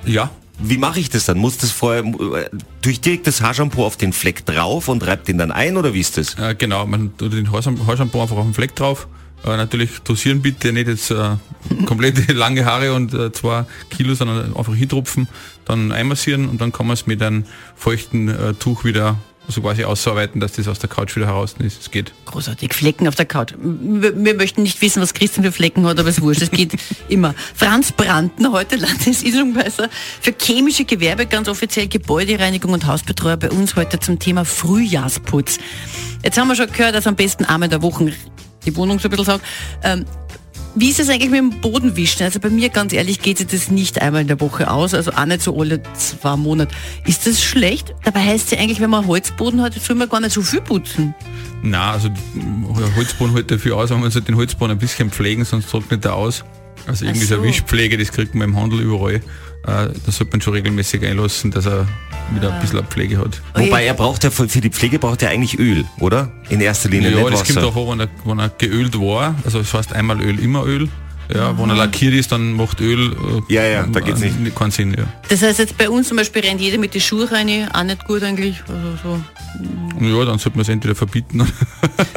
Ja, 0.06 0.30
Wie 0.61 0.77
mache 0.77 1.00
ich 1.00 1.09
das 1.09 1.25
dann? 1.25 1.38
Muss 1.38 1.57
das 1.57 1.71
vorher 1.71 2.03
äh, 2.03 2.50
durch 2.81 3.00
direkt 3.01 3.27
das 3.27 3.41
Haarshampoo 3.41 3.85
auf 3.85 3.97
den 3.97 4.13
Fleck 4.13 4.45
drauf 4.45 4.88
und 4.88 5.06
reibt 5.06 5.27
den 5.27 5.38
dann 5.38 5.51
ein 5.51 5.77
oder 5.77 5.94
wie 5.94 6.01
ist 6.01 6.17
das? 6.17 6.38
äh, 6.38 6.56
genau, 6.56 6.85
man 6.85 7.15
tut 7.17 7.33
den 7.33 7.51
Haarshampoo 7.51 7.88
Haarshampoo 7.88 8.21
einfach 8.21 8.38
auf 8.38 8.45
den 8.45 8.53
Fleck 8.53 8.75
drauf. 8.75 9.07
Äh, 9.45 9.56
natürlich 9.56 10.00
dosieren 10.03 10.41
bitte, 10.41 10.73
nicht 10.73 10.88
jetzt 10.88 11.11
äh, 11.11 11.38
komplett 11.85 12.31
lange 12.33 12.65
Haare 12.65 12.94
und 12.94 13.13
äh, 13.13 13.31
zwei 13.31 13.65
Kilo, 13.89 14.13
sondern 14.13 14.56
einfach 14.56 14.75
hintropfen, 14.75 15.29
dann 15.65 15.91
einmassieren 15.91 16.50
und 16.50 16.59
dann 16.59 16.73
kann 16.73 16.88
man 16.88 16.95
es 16.95 17.07
mit 17.07 17.21
einem 17.21 17.45
feuchten 17.75 18.27
äh, 18.27 18.53
Tuch 18.53 18.83
wieder 18.83 19.17
so 19.51 19.61
quasi 19.61 19.83
ausarbeiten, 19.83 20.39
dass 20.39 20.53
das 20.53 20.67
aus 20.67 20.79
der 20.79 20.89
Couch 20.89 21.15
wieder 21.15 21.27
heraus 21.27 21.55
ist. 21.59 21.81
Es 21.81 21.91
geht. 21.91 22.13
Großartig, 22.25 22.73
Flecken 22.73 23.07
auf 23.07 23.15
der 23.15 23.25
Couch. 23.25 23.53
Wir, 23.59 24.15
wir 24.23 24.33
möchten 24.35 24.63
nicht 24.63 24.81
wissen, 24.81 25.01
was 25.01 25.13
Christian 25.13 25.43
für 25.43 25.51
Flecken 25.51 25.85
hat, 25.85 25.99
aber 25.99 26.09
es 26.09 26.18
ist 26.18 26.23
wurscht, 26.23 26.41
es 26.41 26.51
geht 26.51 26.73
immer. 27.09 27.33
Franz 27.56 27.91
Brandner, 27.91 28.51
heute 28.51 28.75
Landesinnungsmeister 28.75 29.89
für 30.21 30.33
chemische 30.39 30.85
Gewerbe, 30.85 31.25
ganz 31.25 31.47
offiziell 31.47 31.87
Gebäudereinigung 31.87 32.73
und 32.73 32.85
Hausbetreuer 32.85 33.37
bei 33.37 33.49
uns 33.49 33.75
heute 33.75 33.99
zum 33.99 34.19
Thema 34.19 34.45
Frühjahrsputz. 34.45 35.57
Jetzt 36.23 36.37
haben 36.37 36.47
wir 36.47 36.56
schon 36.56 36.71
gehört, 36.71 36.95
dass 36.95 37.07
am 37.07 37.15
besten 37.15 37.45
einmal 37.45 37.68
in 37.68 37.71
der 37.71 37.81
Woche 37.81 38.13
die 38.65 38.75
Wohnung 38.75 38.99
so 38.99 39.07
ein 39.07 39.11
bisschen 39.11 39.25
sagt. 39.25 39.45
Ähm, 39.83 40.06
wie 40.76 40.90
ist 40.90 40.99
es 40.99 41.09
eigentlich 41.09 41.30
mit 41.30 41.40
dem 41.40 41.61
Bodenwischen? 41.61 42.23
Also 42.23 42.40
bei 42.40 42.49
mir, 42.49 42.69
ganz 42.69 42.94
ehrlich, 42.94 43.21
geht 43.21 43.38
sich 43.40 43.47
das 43.47 43.71
nicht 43.71 44.02
einmal 44.02 44.21
in 44.21 44.28
der 44.28 44.40
Woche 44.40 44.69
aus, 44.69 44.94
also 44.94 45.11
auch 45.11 45.26
nicht 45.26 45.42
so 45.42 45.59
alle 45.59 45.81
zwei 45.94 46.35
Monate. 46.35 46.73
Ist 47.06 47.26
das 47.28 47.44
schlecht? 47.44 47.94
Dabei 48.04 48.21
heißt 48.21 48.45
es 48.45 48.52
ja 48.52 48.59
eigentlich, 48.59 48.80
wenn 48.80 48.90
man 48.90 49.07
Holzboden 49.07 49.61
hat, 49.61 49.73
soll 49.73 49.95
man 49.95 50.09
gar 50.09 50.19
nicht 50.19 50.33
so 50.33 50.42
viel 50.42 50.61
putzen. 50.61 51.16
Na, 51.61 51.92
also 51.92 52.09
Holzboden 52.95 53.33
hält 53.33 53.52
dafür 53.52 53.78
aus, 53.78 53.92
aber 53.92 54.02
man 54.02 54.11
sollte 54.11 54.28
den 54.28 54.38
Holzboden 54.38 54.71
ein 54.71 54.80
bisschen 54.80 55.09
pflegen, 55.09 55.44
sonst 55.44 55.69
trocknet 55.69 56.06
er 56.06 56.16
aus. 56.16 56.45
Also 56.88 57.06
irgendwie 57.06 57.26
so 57.26 57.35
so. 57.35 57.42
eine 57.42 57.49
Wischpflege, 57.49 57.97
das 57.97 58.11
kriegt 58.11 58.35
man 58.35 58.49
im 58.49 58.56
Handel 58.56 58.80
überall. 58.81 59.21
Äh, 59.63 59.89
da 60.06 60.11
sollte 60.11 60.31
man 60.31 60.42
schon 60.42 60.54
regelmäßig 60.54 61.06
einlassen, 61.06 61.51
dass 61.51 61.66
er 61.66 61.87
wieder 62.33 62.54
ein 62.54 62.61
bisschen 62.61 62.85
Pflege 62.85 63.18
hat. 63.18 63.42
Wobei 63.56 63.85
er 63.85 63.94
braucht 63.94 64.23
ja 64.23 64.30
für 64.31 64.45
die 64.47 64.69
Pflege 64.69 64.99
braucht 64.99 65.21
er 65.21 65.30
eigentlich 65.30 65.59
Öl, 65.59 65.85
oder? 65.99 66.31
In 66.49 66.61
erster 66.61 66.89
Linie 66.89 67.11
Ja, 67.11 67.30
das 67.30 67.44
kommt 67.44 67.56
Wasser. 67.57 67.68
auch 67.68 67.92
an, 67.92 67.99
wenn 67.99 68.07
er, 68.07 68.09
wenn 68.25 68.39
er 68.39 68.49
geölt 68.49 68.97
war. 68.99 69.35
Also 69.44 69.59
das 69.59 69.73
heißt 69.73 69.94
einmal 69.94 70.21
Öl, 70.21 70.39
immer 70.39 70.66
Öl. 70.66 70.87
Ja, 71.33 71.56
wenn 71.59 71.69
er 71.69 71.75
lackiert 71.75 72.13
ist, 72.16 72.31
dann 72.31 72.54
macht 72.54 72.81
Öl 72.81 73.11
äh, 73.11 73.54
Ja, 73.54 73.63
ja, 73.63 73.85
da 73.85 73.99
geht's 73.99 74.21
äh, 74.21 74.31
nicht. 74.31 74.56
keinen 74.56 74.71
Sinn. 74.71 74.95
Ja. 74.97 75.04
Das 75.28 75.44
heißt 75.44 75.59
jetzt 75.59 75.78
bei 75.78 75.87
uns 75.89 76.07
zum 76.07 76.18
Beispiel 76.18 76.42
rennt 76.42 76.59
jeder 76.59 76.80
mit 76.80 76.94
den 76.95 77.01
Schuhen 77.01 77.28
rein, 77.28 77.69
auch 77.71 77.83
nicht 77.83 78.06
gut 78.06 78.23
eigentlich. 78.23 78.63
Also 78.68 78.97
so. 79.04 80.06
ja, 80.06 80.25
dann 80.25 80.39
sollte 80.39 80.57
man 80.57 80.61
es 80.61 80.69
entweder 80.69 80.95
verbieten 80.95 81.45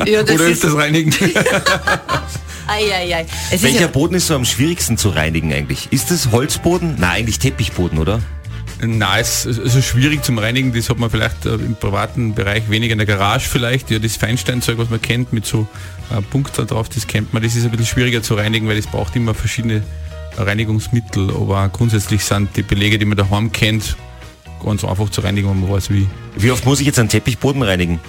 Ja, 0.06 0.22
das 0.22 0.34
oder 0.36 0.44
öfters 0.44 0.74
reinigen. 0.76 1.12
Ei, 2.66 2.92
ei, 2.92 3.14
ei. 3.14 3.26
Es 3.48 3.54
ist 3.54 3.62
Welcher 3.64 3.82
ja, 3.82 3.86
Boden 3.88 4.14
ist 4.14 4.28
so 4.28 4.34
am 4.34 4.44
schwierigsten 4.44 4.96
zu 4.96 5.10
reinigen 5.10 5.52
eigentlich? 5.52 5.88
Ist 5.90 6.10
es 6.10 6.30
Holzboden? 6.30 6.96
Na, 6.98 7.10
eigentlich 7.10 7.38
Teppichboden, 7.38 7.98
oder? 7.98 8.20
Nein, 8.84 9.20
es 9.20 9.46
ist 9.46 9.84
schwierig 9.84 10.24
zum 10.24 10.38
Reinigen, 10.38 10.72
das 10.72 10.90
hat 10.90 10.98
man 10.98 11.08
vielleicht 11.08 11.46
äh, 11.46 11.54
im 11.54 11.76
privaten 11.76 12.34
Bereich 12.34 12.68
weniger 12.68 12.92
in 12.92 12.98
der 12.98 13.06
Garage 13.06 13.48
vielleicht. 13.48 13.92
Ja, 13.92 14.00
das 14.00 14.16
Feinsteinzeug, 14.16 14.76
was 14.76 14.90
man 14.90 15.00
kennt, 15.00 15.32
mit 15.32 15.46
so 15.46 15.68
äh, 16.10 16.20
Punkten 16.20 16.66
drauf, 16.66 16.88
das 16.88 17.06
kennt 17.06 17.32
man. 17.32 17.44
Das 17.44 17.54
ist 17.54 17.64
ein 17.64 17.70
bisschen 17.70 17.86
schwieriger 17.86 18.22
zu 18.22 18.34
reinigen, 18.34 18.66
weil 18.66 18.76
es 18.76 18.88
braucht 18.88 19.14
immer 19.14 19.34
verschiedene 19.34 19.84
Reinigungsmittel. 20.36 21.30
Aber 21.30 21.68
grundsätzlich 21.68 22.24
sind 22.24 22.56
die 22.56 22.62
Belege, 22.62 22.98
die 22.98 23.04
man 23.04 23.16
daheim 23.16 23.52
kennt, 23.52 23.96
ganz 24.64 24.84
einfach 24.84 25.10
zu 25.10 25.20
reinigen, 25.20 25.48
wenn 25.48 25.60
man 25.60 25.70
weiß 25.70 25.90
wie. 25.90 26.08
Wie 26.36 26.50
oft 26.50 26.64
muss 26.64 26.80
ich 26.80 26.86
jetzt 26.86 26.98
einen 26.98 27.08
Teppichboden 27.08 27.62
reinigen? 27.62 28.00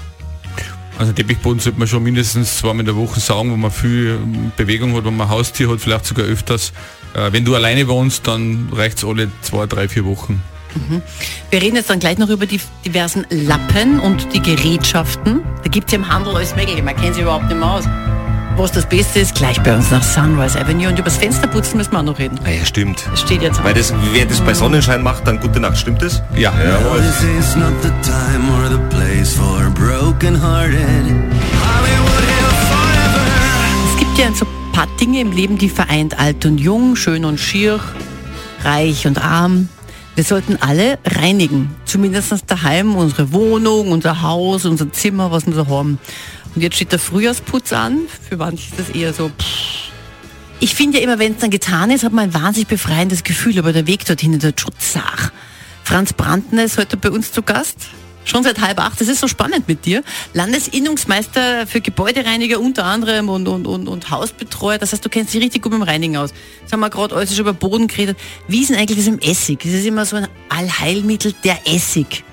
Also 0.97 1.11
Teppichboden 1.11 1.59
sollte 1.59 1.79
man 1.79 1.87
schon 1.87 2.03
mindestens 2.03 2.57
zweimal 2.57 2.81
in 2.81 2.85
der 2.85 2.95
Woche 2.95 3.19
saugen, 3.19 3.51
wo 3.51 3.57
man 3.57 3.71
viel 3.71 4.19
Bewegung 4.55 4.95
hat, 4.95 5.05
wenn 5.05 5.17
man 5.17 5.29
Haustier 5.29 5.69
hat, 5.69 5.81
vielleicht 5.81 6.05
sogar 6.05 6.25
öfters. 6.25 6.71
Äh, 7.15 7.31
wenn 7.31 7.45
du 7.45 7.55
alleine 7.55 7.87
wohnst, 7.87 8.27
dann 8.27 8.69
reicht 8.71 8.99
es 8.99 9.05
alle 9.05 9.31
zwei, 9.41 9.65
drei, 9.65 9.87
vier 9.87 10.05
Wochen. 10.05 10.41
Wir 11.51 11.61
reden 11.61 11.75
jetzt 11.75 11.89
dann 11.89 11.99
gleich 11.99 12.17
noch 12.17 12.29
über 12.29 12.45
die 12.45 12.59
diversen 12.83 13.25
Lappen 13.29 13.99
und 13.99 14.33
die 14.33 14.41
Gerätschaften. 14.41 15.41
Da 15.63 15.69
gibt 15.69 15.87
es 15.87 15.93
ja 15.93 15.99
im 15.99 16.07
Handel 16.07 16.35
alles 16.35 16.55
Mögliche, 16.55 16.81
man 16.81 16.95
kennt 16.95 17.13
sich 17.13 17.23
überhaupt 17.23 17.47
nicht 17.47 17.57
mehr 17.57 17.69
aus. 17.69 17.85
Was 18.55 18.71
das 18.71 18.85
Beste 18.85 19.19
ist, 19.19 19.33
gleich 19.33 19.59
bei 19.63 19.75
uns 19.75 19.89
nach 19.89 20.03
Sunrise 20.03 20.59
Avenue 20.59 20.87
und 20.87 20.99
übers 20.99 21.17
Fensterputzen 21.17 21.75
müssen 21.75 21.91
wir 21.91 21.99
auch 21.99 22.03
noch 22.03 22.19
reden. 22.19 22.39
Ah 22.45 22.51
ja, 22.51 22.63
stimmt. 22.63 23.03
Das 23.09 23.21
steht 23.21 23.41
jetzt 23.41 23.63
Weil 23.63 23.73
das, 23.73 23.91
wer 24.11 24.25
das 24.25 24.41
bei 24.41 24.53
Sonnenschein 24.53 25.01
macht, 25.01 25.25
dann 25.25 25.39
gute 25.39 25.59
Nacht, 25.59 25.77
stimmt 25.77 26.03
das? 26.03 26.21
Ja. 26.35 26.53
Forever. 32.69 33.25
Es 33.91 33.99
gibt 33.99 34.17
ja 34.19 34.31
so 34.35 34.45
ein 34.45 34.71
paar 34.71 34.87
Dinge 35.01 35.21
im 35.21 35.31
Leben, 35.31 35.57
die 35.57 35.69
vereint 35.69 36.19
alt 36.19 36.45
und 36.45 36.59
jung, 36.59 36.95
schön 36.95 37.25
und 37.25 37.39
schier, 37.39 37.79
reich 38.63 39.07
und 39.07 39.19
arm. 39.19 39.67
Wir 40.13 40.23
sollten 40.23 40.57
alle 40.61 40.99
reinigen. 41.05 41.75
Zumindest 41.85 42.43
daheim, 42.45 42.95
unsere 42.95 43.33
Wohnung, 43.33 43.91
unser 43.91 44.21
Haus, 44.21 44.63
unser 44.65 44.91
Zimmer, 44.91 45.31
was 45.31 45.47
wir 45.47 45.53
so 45.53 45.67
haben. 45.67 45.97
Und 46.55 46.61
jetzt 46.61 46.75
steht 46.75 46.91
der 46.91 46.99
Frühjahrsputz 46.99 47.73
an. 47.73 48.01
Für 48.29 48.37
manche 48.37 48.69
ist 48.69 48.79
das 48.79 48.89
eher 48.89 49.13
so, 49.13 49.29
pff. 49.29 49.73
Ich 50.59 50.75
finde 50.75 50.97
ja 50.97 51.03
immer, 51.03 51.19
wenn 51.19 51.33
es 51.33 51.39
dann 51.39 51.49
getan 51.49 51.91
ist, 51.91 52.03
hat 52.03 52.13
man 52.13 52.25
ein 52.29 52.33
wahnsinnig 52.33 52.69
befreiendes 52.69 53.23
Gefühl, 53.23 53.59
aber 53.59 53.73
der 53.73 53.85
Weg 53.85 54.05
dorthin 54.05 54.33
ist 54.33 54.61
schon 54.61 54.71
zach. 54.77 55.31
Franz 55.83 56.13
Brandner 56.13 56.63
ist 56.63 56.77
heute 56.77 56.95
bei 56.95 57.11
uns 57.11 57.33
zu 57.33 57.41
Gast. 57.41 57.77
Schon 58.25 58.43
seit 58.43 58.61
halb 58.61 58.79
acht. 58.79 59.01
Das 59.01 59.09
ist 59.09 59.19
so 59.19 59.27
spannend 59.27 59.67
mit 59.67 59.85
dir. 59.85 60.01
Landesinnungsmeister 60.33 61.67
für 61.67 61.81
Gebäudereiniger 61.81 62.61
unter 62.61 62.85
anderem 62.85 63.27
und, 63.27 63.49
und, 63.49 63.67
und, 63.67 63.89
und 63.89 64.09
Hausbetreuer. 64.09 64.77
Das 64.77 64.93
heißt, 64.93 65.03
du 65.03 65.09
kennst 65.09 65.33
dich 65.33 65.43
richtig 65.43 65.61
gut 65.61 65.73
dem 65.73 65.81
Reinigen 65.81 66.15
aus. 66.15 66.33
Jetzt 66.61 66.71
haben 66.71 66.79
wir 66.79 66.89
gerade 66.89 67.13
alles 67.15 67.31
schon 67.31 67.41
über 67.41 67.51
Boden 67.53 67.87
geredet. 67.87 68.17
Wie 68.47 68.61
ist 68.61 68.69
denn 68.69 68.77
eigentlich 68.77 68.97
das 68.97 69.07
im 69.07 69.19
Essig? 69.19 69.65
Es 69.65 69.73
ist 69.73 69.85
immer 69.85 70.05
so 70.05 70.15
ein 70.15 70.27
Allheilmittel, 70.47 71.33
der 71.43 71.59
Essig. 71.67 72.23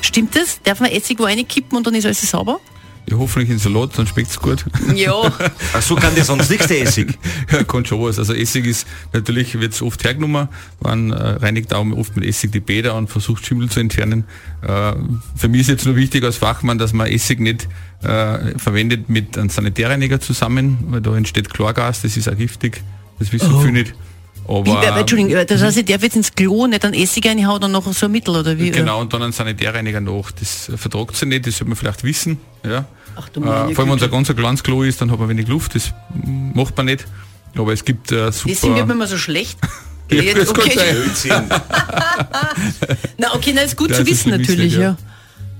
Stimmt 0.00 0.34
das? 0.34 0.62
Darf 0.62 0.80
man 0.80 0.90
Essig 0.90 1.18
wo 1.18 1.26
kippen 1.26 1.76
und 1.76 1.86
dann 1.86 1.94
ist 1.94 2.06
alles 2.06 2.22
sauber? 2.22 2.60
Ja, 3.08 3.18
hoffentlich 3.18 3.50
in 3.50 3.58
Salat, 3.58 3.96
dann 3.96 4.06
schmeckt 4.06 4.30
es 4.30 4.40
gut. 4.40 4.64
Ja. 4.94 5.14
Ach 5.72 5.82
so 5.82 5.94
kann 5.94 6.14
der 6.16 6.24
sonst 6.24 6.50
nichts, 6.50 6.66
der 6.66 6.82
Essig. 6.82 7.16
ja, 7.52 7.62
kann 7.62 7.84
schon 7.84 8.02
was. 8.02 8.18
Also 8.18 8.34
Essig 8.34 8.66
ist, 8.66 8.86
natürlich 9.12 9.60
wird 9.60 9.74
es 9.74 9.82
oft 9.82 10.02
hergenommen, 10.02 10.48
man 10.80 11.12
äh, 11.12 11.14
reinigt 11.14 11.72
auch 11.72 11.86
oft 11.92 12.16
mit 12.16 12.24
Essig 12.26 12.50
die 12.50 12.60
Bäder 12.60 12.96
und 12.96 13.08
versucht 13.08 13.46
Schimmel 13.46 13.70
zu 13.70 13.78
entfernen. 13.78 14.24
Äh, 14.62 14.94
für 15.36 15.48
mich 15.48 15.62
ist 15.62 15.68
jetzt 15.68 15.86
nur 15.86 15.94
wichtig 15.94 16.24
als 16.24 16.36
Fachmann, 16.36 16.78
dass 16.78 16.92
man 16.92 17.06
Essig 17.06 17.38
nicht 17.38 17.68
äh, 18.02 18.58
verwendet 18.58 19.08
mit 19.08 19.38
einem 19.38 19.50
Sanitärreiniger 19.50 20.20
zusammen, 20.20 20.78
weil 20.88 21.00
da 21.00 21.16
entsteht 21.16 21.52
Chlorgas, 21.52 22.02
das 22.02 22.16
ist 22.16 22.28
auch 22.28 22.36
giftig, 22.36 22.82
das 23.20 23.32
wissen 23.32 23.54
Oh. 23.54 23.60
viele 23.60 23.72
nicht. 23.72 23.94
Aber, 24.48 24.64
Wie, 24.66 24.86
äh, 24.86 25.00
Entschuldigung, 25.00 25.46
das 25.46 25.62
heißt, 25.62 25.76
ich 25.76 25.84
darf 25.84 26.02
jetzt 26.02 26.16
ins 26.16 26.32
Klo 26.32 26.66
nicht 26.66 26.84
einen 26.84 26.94
Essig 26.94 27.26
reinhauen 27.26 27.64
und 27.64 27.72
noch 27.72 27.92
so 27.92 28.06
ein 28.06 28.12
Mittel 28.12 28.36
oder 28.36 28.56
wie? 28.58 28.70
Genau, 28.70 29.00
und 29.00 29.12
dann 29.12 29.22
ein 29.22 29.32
Sanitärreiniger 29.32 30.00
noch. 30.00 30.30
Das 30.30 30.68
äh, 30.68 30.76
vertragt 30.76 31.16
sich 31.16 31.28
nicht, 31.28 31.46
das 31.46 31.56
sollte 31.56 31.70
man 31.70 31.76
vielleicht 31.76 32.04
wissen. 32.04 32.38
Ja. 32.64 32.84
Ach 33.16 33.28
du 33.30 33.40
Äh, 33.40 33.44
vor 33.44 33.84
allem, 33.84 33.90
wenn 33.90 33.98
es 33.98 34.02
ein 34.02 34.10
ganz 34.10 34.32
kleines 34.32 34.62
Klo 34.62 34.82
ist, 34.82 35.00
dann 35.00 35.10
hat 35.10 35.18
man 35.18 35.28
wenig 35.28 35.48
Luft, 35.48 35.74
das 35.74 35.92
macht 36.14 36.76
man 36.76 36.86
nicht. 36.86 37.06
Aber 37.56 37.72
es 37.72 37.84
gibt 37.84 38.12
äh, 38.12 38.30
super... 38.30 38.48
Deswegen 38.48 38.76
wird 38.76 38.86
man 38.86 38.96
immer 38.96 39.06
so 39.06 39.18
schlecht. 39.18 39.58
Ja, 40.08 40.22
Jetzt, 40.22 40.38
das 40.38 40.54
kann 40.54 40.62
okay. 40.62 40.94
Na 43.18 43.34
okay, 43.34 43.52
na 43.52 43.62
ist 43.62 43.76
gut 43.76 43.88
zu 43.88 43.94
das 43.94 44.00
ist 44.02 44.06
wissen 44.08 44.30
natürlich, 44.30 44.74
nicht, 44.74 44.74
ja. 44.74 44.80
ja. 44.80 44.96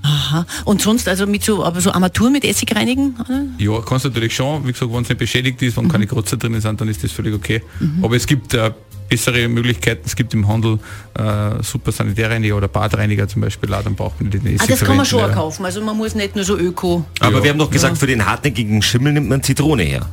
Aha. 0.02 0.46
Und 0.64 0.80
sonst 0.80 1.08
also 1.08 1.26
mit 1.26 1.42
so, 1.42 1.64
aber 1.64 1.80
so 1.80 1.90
Armaturen 1.90 2.32
mit 2.32 2.44
Essig 2.44 2.74
reinigen? 2.76 3.16
oder? 3.18 3.44
Ja, 3.58 3.80
kannst 3.80 4.04
du 4.04 4.08
natürlich 4.10 4.36
schon, 4.36 4.64
wie 4.64 4.72
gesagt, 4.72 4.92
wenn 4.92 5.02
es 5.02 5.08
nicht 5.08 5.18
beschädigt 5.18 5.60
ist, 5.62 5.76
wenn 5.76 5.88
keine 5.88 6.06
Kratzer 6.06 6.36
drin 6.36 6.60
sind, 6.60 6.80
dann 6.80 6.86
ist 6.86 7.02
das 7.02 7.10
völlig 7.10 7.34
okay. 7.34 7.60
Aber 8.02 8.14
es 8.14 8.26
gibt 8.26 8.54
äh, 8.54 8.70
bessere 9.08 9.48
Möglichkeiten, 9.48 10.02
es 10.06 10.16
gibt 10.16 10.34
im 10.34 10.48
Handel 10.48 10.78
äh, 11.14 11.62
super 11.62 11.92
Sanitärreiniger 11.92 12.56
oder 12.56 12.68
Badreiniger 12.68 13.28
zum 13.28 13.42
Beispiel, 13.42 13.72
auch, 13.74 13.82
dann 13.82 13.94
braucht 13.94 14.20
man 14.20 14.30
den 14.30 14.46
Essig 14.46 14.60
Ah, 14.62 14.66
das 14.68 14.80
kann 14.80 14.96
man 14.96 15.06
schon 15.06 15.20
ja. 15.20 15.28
kaufen. 15.28 15.64
Also 15.64 15.80
man 15.82 15.96
muss 15.96 16.14
nicht 16.14 16.34
nur 16.36 16.44
so 16.44 16.56
öko. 16.58 17.04
Aber 17.20 17.38
Ja. 17.38 17.42
wir 17.44 17.50
haben 17.50 17.58
doch 17.58 17.70
gesagt, 17.70 17.98
für 17.98 18.06
den 18.06 18.24
hartnäckigen 18.26 18.82
Schimmel 18.82 19.12
nimmt 19.12 19.28
man 19.28 19.42
Zitrone 19.42 19.82
her. 19.82 20.06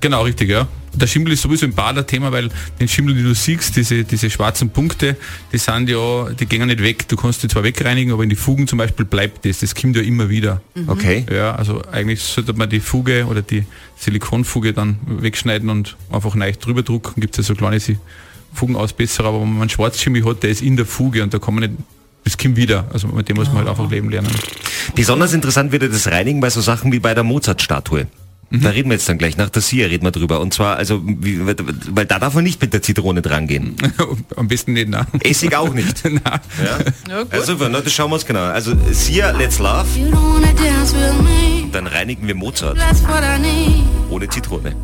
Genau, 0.00 0.22
richtig, 0.22 0.48
ja. 0.48 0.68
Der 0.94 1.06
Schimmel 1.08 1.32
ist 1.32 1.42
sowieso 1.42 1.66
im 1.66 1.72
Bad 1.74 1.98
ein 1.98 2.06
Thema, 2.06 2.30
weil 2.32 2.48
den 2.80 2.88
Schimmel, 2.88 3.14
die 3.14 3.22
du 3.22 3.34
siehst, 3.34 3.76
diese, 3.76 4.04
diese 4.04 4.30
schwarzen 4.30 4.70
Punkte, 4.70 5.16
die 5.52 5.58
sind 5.58 5.88
ja, 5.88 6.28
die 6.30 6.46
gehen 6.46 6.66
nicht 6.66 6.82
weg. 6.82 7.06
Du 7.08 7.16
kannst 7.16 7.42
die 7.42 7.48
zwar 7.48 7.62
wegreinigen, 7.64 8.12
aber 8.12 8.22
in 8.22 8.30
die 8.30 8.36
Fugen 8.36 8.66
zum 8.68 8.78
Beispiel 8.78 9.04
bleibt 9.04 9.44
das. 9.44 9.58
Das 9.58 9.74
kommt 9.74 9.96
ja 9.96 10.02
immer 10.02 10.28
wieder. 10.28 10.60
Okay. 10.86 11.26
Ja, 11.30 11.54
also 11.56 11.82
eigentlich 11.92 12.22
sollte 12.22 12.52
man 12.52 12.70
die 12.70 12.80
Fuge 12.80 13.26
oder 13.26 13.42
die 13.42 13.64
Silikonfuge 13.96 14.72
dann 14.72 14.98
wegschneiden 15.06 15.68
und 15.68 15.96
einfach 16.10 16.34
leicht 16.36 16.64
drüber 16.64 16.82
drucken. 16.82 17.20
Gibt 17.20 17.36
es 17.38 17.46
ja 17.48 17.54
so 17.54 17.58
kleine 17.58 17.80
Fugenausbesserer, 18.52 19.28
aber 19.28 19.40
wenn 19.40 19.52
man 19.52 19.62
einen 19.62 19.70
Schwarzschimmel 19.70 20.24
hat, 20.24 20.42
der 20.42 20.50
ist 20.50 20.62
in 20.62 20.76
der 20.76 20.86
Fuge 20.86 21.22
und 21.22 21.32
da 21.32 21.38
kann 21.38 21.54
man 21.54 21.62
nicht, 21.62 21.74
das 22.24 22.36
kommt 22.38 22.56
wieder. 22.56 22.86
Also 22.92 23.08
mit 23.08 23.28
dem 23.28 23.36
muss 23.36 23.48
man 23.48 23.58
halt 23.58 23.68
einfach 23.68 23.90
leben 23.90 24.10
lernen. 24.10 24.30
Besonders 24.94 25.32
interessant 25.32 25.72
wird 25.72 25.82
ja 25.82 25.88
das 25.88 26.06
Reinigen 26.08 26.40
bei 26.40 26.50
so 26.50 26.60
Sachen 26.60 26.92
wie 26.92 26.98
bei 26.98 27.14
der 27.14 27.24
Mozart-Statue. 27.24 28.06
Da 28.50 28.70
reden 28.70 28.88
wir 28.88 28.94
jetzt 28.94 29.06
dann 29.06 29.18
gleich, 29.18 29.36
nach 29.36 29.50
der 29.50 29.60
Sia 29.60 29.86
reden 29.86 30.06
wir 30.06 30.10
drüber. 30.10 30.40
Und 30.40 30.54
zwar, 30.54 30.76
also, 30.76 31.02
wie, 31.04 31.44
weil 31.44 32.06
da 32.06 32.18
darf 32.18 32.32
man 32.32 32.44
nicht 32.44 32.62
mit 32.62 32.72
der 32.72 32.80
Zitrone 32.80 33.20
dran 33.20 33.46
gehen. 33.46 33.76
Am 34.36 34.48
besten 34.48 34.72
nicht, 34.72 34.88
nein. 34.88 35.06
Essig 35.20 35.54
auch 35.54 35.74
nicht. 35.74 36.02
Nein. 36.04 36.20
Ja? 36.24 36.38
Ja, 37.08 37.22
gut. 37.24 37.32
Also, 37.32 37.56
na, 37.70 37.82
das 37.82 37.92
schauen 37.92 38.10
wir 38.10 38.14
uns 38.14 38.24
genau 38.24 38.40
an. 38.40 38.52
Also, 38.52 38.72
Sia, 38.90 39.32
let's 39.32 39.58
love. 39.58 39.86
Dann 41.72 41.86
reinigen 41.86 42.26
wir 42.26 42.34
Mozart 42.34 42.78
ohne 44.10 44.28
Zitrone. 44.30 44.74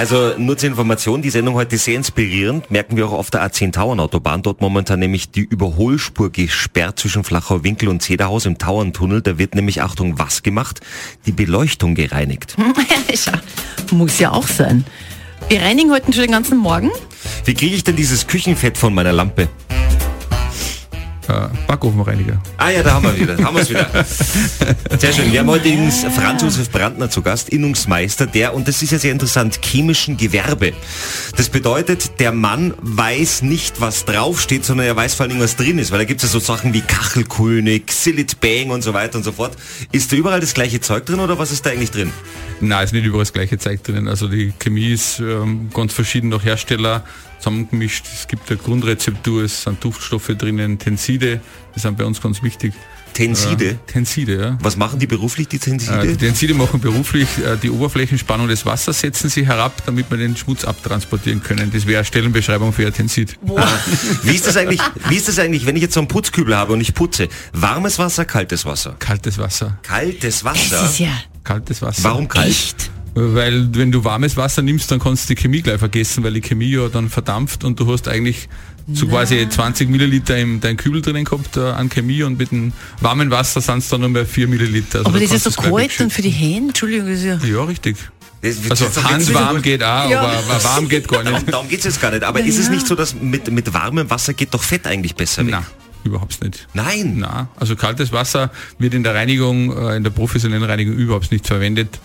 Also 0.00 0.32
nur 0.38 0.56
zur 0.56 0.70
Information, 0.70 1.20
die 1.20 1.28
Sendung 1.28 1.56
heute 1.56 1.76
ist 1.76 1.84
sehr 1.84 1.94
inspirierend, 1.96 2.70
merken 2.70 2.96
wir 2.96 3.06
auch 3.06 3.12
auf 3.12 3.30
der 3.30 3.46
A10 3.46 3.72
Tauern-Autobahn. 3.72 4.40
Dort 4.40 4.62
momentan 4.62 4.98
nämlich 4.98 5.30
die 5.30 5.42
Überholspur 5.42 6.32
gesperrt 6.32 6.98
zwischen 6.98 7.22
Flachau 7.22 7.64
Winkel 7.64 7.90
und 7.90 8.00
Zederhaus 8.00 8.46
im 8.46 8.56
Tauerntunnel. 8.56 9.20
Da 9.20 9.36
wird 9.36 9.54
nämlich, 9.54 9.82
Achtung, 9.82 10.18
was 10.18 10.42
gemacht? 10.42 10.80
Die 11.26 11.32
Beleuchtung 11.32 11.94
gereinigt. 11.94 12.56
Muss 13.90 14.18
ja 14.18 14.30
auch 14.30 14.48
sein. 14.48 14.86
Wir 15.50 15.60
reinigen 15.60 15.90
heute 15.90 16.10
schon 16.14 16.22
den 16.22 16.32
ganzen 16.32 16.56
Morgen. 16.56 16.90
Wie 17.44 17.52
kriege 17.52 17.76
ich 17.76 17.84
denn 17.84 17.96
dieses 17.96 18.26
Küchenfett 18.26 18.78
von 18.78 18.94
meiner 18.94 19.12
Lampe? 19.12 19.50
Äh, 21.30 21.48
Backofenreiniger. 21.68 22.42
Ah 22.56 22.70
ja, 22.70 22.82
da 22.82 22.94
haben 22.94 23.04
wir 23.04 23.16
wieder. 23.16 23.36
Haben 23.38 23.54
wir 23.54 23.62
es 23.62 23.70
wieder. 23.70 23.88
Sehr 24.98 25.12
schön. 25.12 25.32
Wir 25.32 25.40
haben 25.40 25.48
heute 25.48 25.64
den 25.64 25.90
Franz 25.90 26.42
Josef 26.42 26.70
Brandner 26.70 27.08
zu 27.08 27.22
Gast, 27.22 27.50
Innungsmeister 27.50 28.26
der, 28.26 28.52
und 28.54 28.66
das 28.66 28.82
ist 28.82 28.90
ja 28.90 28.98
sehr 28.98 29.12
interessant, 29.12 29.60
chemischen 29.62 30.16
Gewerbe. 30.16 30.72
Das 31.36 31.48
bedeutet, 31.48 32.18
der 32.18 32.32
Mann 32.32 32.74
weiß 32.80 33.42
nicht, 33.42 33.80
was 33.80 34.04
draufsteht, 34.04 34.64
sondern 34.64 34.86
er 34.88 34.96
weiß 34.96 35.14
vor 35.14 35.28
Dingen, 35.28 35.40
was 35.40 35.54
drin 35.54 35.78
ist, 35.78 35.92
weil 35.92 35.98
da 35.98 36.04
gibt 36.04 36.22
es 36.22 36.32
ja 36.32 36.32
so 36.32 36.44
Sachen 36.44 36.74
wie 36.74 36.80
Kachelkönig, 36.80 37.92
Silit 37.92 38.40
Bang 38.40 38.70
und 38.70 38.82
so 38.82 38.92
weiter 38.92 39.16
und 39.18 39.24
so 39.24 39.32
fort. 39.32 39.56
Ist 39.92 40.10
da 40.10 40.16
überall 40.16 40.40
das 40.40 40.54
gleiche 40.54 40.80
Zeug 40.80 41.06
drin 41.06 41.20
oder 41.20 41.38
was 41.38 41.52
ist 41.52 41.64
da 41.64 41.70
eigentlich 41.70 41.92
drin? 41.92 42.12
Nein, 42.60 42.84
ist 42.84 42.92
nicht 42.92 43.04
überall 43.04 43.22
das 43.22 43.32
gleiche 43.32 43.58
Zeug 43.58 43.84
drin. 43.84 44.08
Also 44.08 44.26
die 44.26 44.52
Chemie 44.58 44.92
ist 44.92 45.20
ähm, 45.20 45.70
ganz 45.72 45.92
verschieden 45.92 46.28
nach 46.30 46.44
Hersteller 46.44 47.04
zusammengemischt. 47.40 48.06
Es 48.12 48.28
gibt 48.28 48.48
eine 48.50 48.58
Grundrezeptur, 48.58 49.42
es 49.44 49.62
sind 49.64 49.82
Duftstoffe 49.82 50.28
drinnen, 50.38 50.78
Tenside, 50.78 51.40
die 51.74 51.80
sind 51.80 51.96
bei 51.98 52.04
uns 52.04 52.20
ganz 52.20 52.42
wichtig. 52.42 52.72
Tenside? 53.12 53.70
Äh, 53.70 53.74
Tenside, 53.88 54.40
ja. 54.40 54.58
Was 54.62 54.76
machen 54.76 55.00
die 55.00 55.08
beruflich, 55.08 55.48
die 55.48 55.56
Äh, 55.56 55.60
Tenside? 55.60 56.06
die 56.06 56.16
Tenside 56.16 56.54
machen 56.54 56.80
beruflich 56.80 57.26
äh, 57.44 57.56
die 57.60 57.68
Oberflächenspannung 57.68 58.46
des 58.46 58.64
Wassers 58.66 59.00
setzen 59.00 59.28
sie 59.28 59.44
herab, 59.44 59.82
damit 59.84 60.08
wir 60.12 60.16
den 60.16 60.36
Schmutz 60.36 60.64
abtransportieren 60.64 61.42
können. 61.42 61.72
Das 61.72 61.86
wäre 61.86 61.98
eine 61.98 62.04
Stellenbeschreibung 62.04 62.72
für 62.72 62.86
ein 62.86 62.92
Tensid. 62.94 63.36
Wie 64.22 64.34
ist 64.34 64.46
das 64.46 64.56
eigentlich, 64.56 64.80
wie 65.08 65.16
ist 65.16 65.26
das 65.26 65.40
eigentlich, 65.40 65.66
wenn 65.66 65.74
ich 65.74 65.82
jetzt 65.82 65.94
so 65.94 66.00
einen 66.00 66.06
Putzkübel 66.08 66.56
habe 66.56 66.72
und 66.72 66.80
ich 66.80 66.94
putze? 66.94 67.28
Warmes 67.52 67.98
Wasser, 67.98 68.24
kaltes 68.24 68.64
Wasser? 68.64 68.94
Kaltes 69.00 69.38
Wasser. 69.38 69.78
Kaltes 69.82 70.42
Das 70.42 70.44
Wasser? 70.44 70.84
ist 70.84 70.98
ja 71.00 71.10
Kaltes 71.42 71.82
Wasser. 71.82 72.04
Warum 72.04 72.28
kalt? 72.28 72.48
echt. 72.48 72.89
Weil 73.14 73.68
wenn 73.74 73.90
du 73.90 74.04
warmes 74.04 74.36
Wasser 74.36 74.62
nimmst, 74.62 74.90
dann 74.90 75.00
kannst 75.00 75.28
du 75.28 75.34
die 75.34 75.40
Chemie 75.40 75.62
gleich 75.62 75.78
vergessen, 75.78 76.22
weil 76.22 76.32
die 76.34 76.40
Chemie 76.40 76.70
ja 76.70 76.88
dann 76.88 77.08
verdampft 77.08 77.64
und 77.64 77.78
du 77.80 77.92
hast 77.92 78.06
eigentlich 78.06 78.48
so 78.92 79.06
quasi 79.06 79.48
20 79.48 79.88
Milliliter 79.88 80.36
in 80.36 80.60
dein 80.60 80.76
Kübel 80.76 81.02
drinnen 81.02 81.24
gehabt 81.24 81.56
äh, 81.56 81.60
an 81.60 81.88
Chemie 81.88 82.22
und 82.22 82.38
mit 82.38 82.50
dem 82.50 82.72
warmen 83.00 83.30
Wasser 83.30 83.60
sind 83.60 83.78
es 83.78 83.88
dann 83.88 84.00
nur 84.00 84.10
mehr 84.10 84.26
4 84.26 84.48
Milliliter. 84.48 84.98
Also 85.00 85.10
Aber 85.10 85.18
da 85.18 85.24
das 85.26 85.34
ist 85.34 85.44
kannst 85.44 85.62
so 85.62 85.70
kalt 85.74 86.00
dann 86.00 86.10
für 86.10 86.22
die 86.22 86.30
Hände. 86.30 86.68
Entschuldigung, 86.68 87.08
das 87.08 87.18
ist 87.18 87.24
ja... 87.24 87.38
Ja, 87.44 87.64
richtig. 87.64 87.96
Das- 88.42 88.56
das 88.68 88.82
Also 88.82 89.04
handwarm 89.04 89.60
geht 89.62 89.82
auch, 89.84 90.08
Ja. 90.08 90.20
aber, 90.22 90.32
aber 90.32 90.64
warm 90.64 90.88
geht 90.88 91.06
gar 91.08 91.22
nicht. 91.22 91.32
Darum, 91.34 91.46
darum 91.46 91.68
geht 91.68 91.80
es 91.80 91.84
jetzt 91.84 92.00
gar 92.00 92.10
nicht. 92.10 92.24
Aber 92.24 92.40
ist 92.40 92.58
es 92.58 92.66
Ja. 92.66 92.72
nicht 92.72 92.86
so, 92.86 92.94
dass 92.94 93.14
mit, 93.14 93.50
mit 93.52 93.72
warmem 93.74 94.08
Wasser 94.08 94.34
geht 94.34 94.54
doch 94.54 94.62
Fett 94.62 94.86
eigentlich 94.86 95.14
besser 95.14 95.44
weg? 95.44 95.52
Nein, 95.52 95.66
überhaupt 96.04 96.42
nicht. 96.42 96.66
Nein. 96.74 97.16
Na, 97.18 97.48
also 97.56 97.76
kaltes 97.76 98.12
Wasser 98.12 98.50
wird 98.78 98.94
in 98.94 99.02
der 99.04 99.14
Reinigung, 99.14 99.76
äh, 99.76 99.96
in 99.96 100.04
der 100.04 100.10
professionellen 100.10 100.64
Reinigung 100.64 100.94
überhaupt 100.94 101.30
nicht 101.32 101.46
verwendet. 101.46 102.00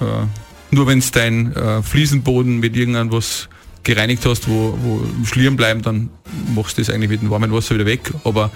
Äh, 0.00 0.74
nur 0.74 0.86
wenn 0.86 0.98
es 0.98 1.10
dein 1.10 1.54
äh, 1.54 1.82
Fliesenboden 1.82 2.58
mit 2.58 2.76
irgendwas 2.76 3.48
gereinigt 3.84 4.24
hast, 4.26 4.48
wo, 4.48 4.76
wo 4.80 5.06
Schlieren 5.24 5.56
bleiben, 5.56 5.82
dann 5.82 6.10
machst 6.54 6.78
du 6.78 6.82
das 6.82 6.90
eigentlich 6.90 7.10
mit 7.10 7.22
dem 7.22 7.30
warmen 7.30 7.52
Wasser 7.52 7.74
wieder 7.74 7.86
weg. 7.86 8.12
Aber 8.24 8.50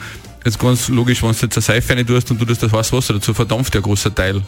jetzt 0.45 0.59
ganz 0.59 0.89
logisch, 0.89 1.23
wenn 1.23 1.33
du 1.33 1.37
jetzt 1.37 1.57
eine 1.57 1.63
Seife 1.63 1.95
rein 1.95 2.07
tust 2.07 2.31
und 2.31 2.41
du 2.41 2.45
das 2.45 2.59
das 2.59 2.73
heiße 2.73 2.97
Wasser 2.97 3.15
dazu, 3.15 3.35
verdampft 3.35 3.75
ja 3.75 3.81
ein 3.81 3.85
großer 3.85 4.15
Teil. 4.15 4.43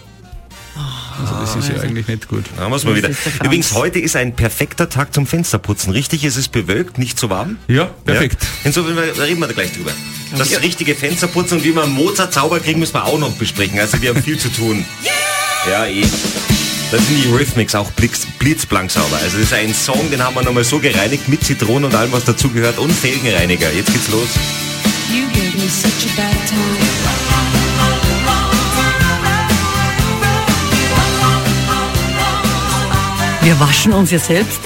Also 1.21 1.35
das 1.35 1.57
ist 1.57 1.69
ja 1.69 1.83
eigentlich 1.83 2.09
nicht 2.09 2.29
gut. 2.29 2.45
Da 2.57 2.63
haben 2.63 2.71
mal 2.71 2.97
wieder. 2.97 3.09
der. 3.09 3.45
Übrigens, 3.45 3.75
heute 3.75 3.99
ist 3.99 4.17
ein 4.17 4.35
perfekter 4.35 4.89
Tag 4.89 5.13
zum 5.13 5.27
Fensterputzen. 5.27 5.93
Richtig, 5.93 6.25
es 6.25 6.37
ist 6.37 6.51
bewölkt, 6.51 6.97
nicht 6.97 7.19
so 7.19 7.29
warm. 7.29 7.59
Ja, 7.69 7.87
perfekt. 8.05 8.43
Ja. 8.43 8.49
Insofern 8.65 8.97
reden 8.97 9.41
wir 9.41 9.47
da 9.47 9.53
gleich 9.53 9.73
drüber. 9.73 9.93
Das 10.37 10.63
richtige 10.63 10.95
Fensterputzen 10.95 11.59
und 11.59 11.65
wie 11.65 11.75
wir 11.75 11.83
einen 11.83 11.93
Mozart 11.93 12.33
Zauber 12.33 12.61
kriegen, 12.61 12.81
müssen 12.81 12.95
wir 12.95 13.05
auch 13.05 13.19
noch 13.19 13.33
besprechen. 13.33 13.79
Also 13.79 14.01
wir 14.01 14.11
haben 14.11 14.23
viel 14.23 14.39
zu 14.39 14.49
tun. 14.51 14.85
Ja, 15.69 15.85
eh. 15.85 16.07
Das 16.91 17.07
sind 17.07 17.23
die 17.23 17.29
Rhythmics 17.29 17.77
auch 17.77 17.91
blitz, 17.93 18.27
blitzblank 18.39 18.91
sauber. 18.91 19.17
Also 19.23 19.39
das 19.39 19.47
ist 19.47 19.53
ein 19.53 19.73
Song, 19.73 20.11
den 20.11 20.25
haben 20.25 20.35
wir 20.35 20.43
nochmal 20.43 20.65
so 20.65 20.81
gereinigt 20.81 21.29
mit 21.29 21.45
Zitronen 21.45 21.85
und 21.85 21.95
allem, 21.95 22.11
was 22.11 22.25
dazugehört 22.25 22.79
und 22.79 22.91
Felgenreiniger. 22.91 23.73
Jetzt 23.73 23.93
geht's 23.93 24.09
los. 24.09 24.29
You 25.09 25.27
gave 25.33 25.57
me 25.57 25.69
such 25.69 26.11
a 26.11 26.17
bad 26.17 26.33
time. 26.49 26.91
Wir 33.43 33.59
waschen 33.59 33.93
uns 33.93 34.11
ja 34.11 34.19
selbst. 34.19 34.61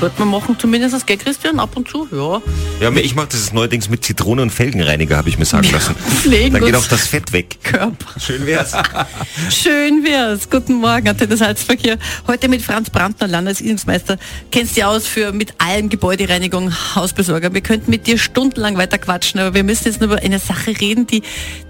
Sollte 0.00 0.20
man 0.20 0.28
machen 0.28 0.56
zumindest, 0.56 1.04
gell 1.08 1.16
Christian, 1.16 1.58
ab 1.58 1.76
und 1.76 1.88
zu, 1.88 2.06
ja. 2.12 2.40
Ja, 2.80 2.96
ich 3.00 3.16
mache 3.16 3.30
das 3.32 3.52
neuerdings 3.52 3.88
mit 3.88 4.04
Zitrone 4.04 4.42
und 4.42 4.50
Felgenreiniger, 4.50 5.16
habe 5.16 5.28
ich 5.28 5.40
mir 5.40 5.44
sagen 5.44 5.68
lassen. 5.72 5.96
Pflegen 5.96 6.54
Dann 6.54 6.64
geht 6.64 6.76
auch 6.76 6.86
das 6.86 7.08
Fett 7.08 7.32
weg. 7.32 7.58
Körper. 7.64 8.20
Schön 8.20 8.46
wär's. 8.46 8.74
Schön 9.50 10.04
wär's. 10.04 10.48
Guten 10.48 10.74
Morgen, 10.74 11.08
Antenne 11.08 11.36
Salzverkehr. 11.36 11.98
Heute 12.28 12.48
mit 12.48 12.62
Franz 12.62 12.90
Brandner, 12.90 13.26
Landesinnungsmeister. 13.26 14.18
Kennst 14.52 14.76
du 14.76 14.86
aus 14.86 15.08
für 15.08 15.32
mit 15.32 15.54
allem 15.58 15.88
Gebäudereinigung, 15.88 16.72
Hausbesorger. 16.94 17.52
Wir 17.52 17.62
könnten 17.62 17.90
mit 17.90 18.06
dir 18.06 18.18
stundenlang 18.18 18.76
weiter 18.76 18.98
quatschen, 18.98 19.40
aber 19.40 19.54
wir 19.54 19.64
müssen 19.64 19.86
jetzt 19.86 20.00
nur 20.00 20.12
über 20.12 20.22
eine 20.22 20.38
Sache 20.38 20.80
reden, 20.80 21.08
die, 21.08 21.22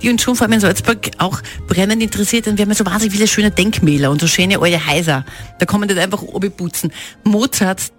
die 0.02 0.10
uns 0.10 0.20
schon 0.20 0.36
vor 0.36 0.44
allem 0.44 0.52
in 0.52 0.60
Salzburg 0.60 1.12
auch 1.16 1.40
brennend 1.66 2.02
interessiert. 2.02 2.46
Und 2.46 2.58
wir 2.58 2.64
haben 2.64 2.72
ja 2.72 2.76
so 2.76 2.84
wahnsinnig 2.84 3.14
viele 3.14 3.26
schöne 3.26 3.50
Denkmäler 3.50 4.10
und 4.10 4.20
so 4.20 4.26
schöne 4.26 4.60
alte 4.60 4.86
Häuser. 4.86 5.24
Da 5.58 5.64
kann 5.64 5.80
man 5.80 5.88
nicht 5.88 5.98
einfach 5.98 6.20
oben 6.20 6.52
putzen. 6.52 6.92
Mozart, 7.24 7.90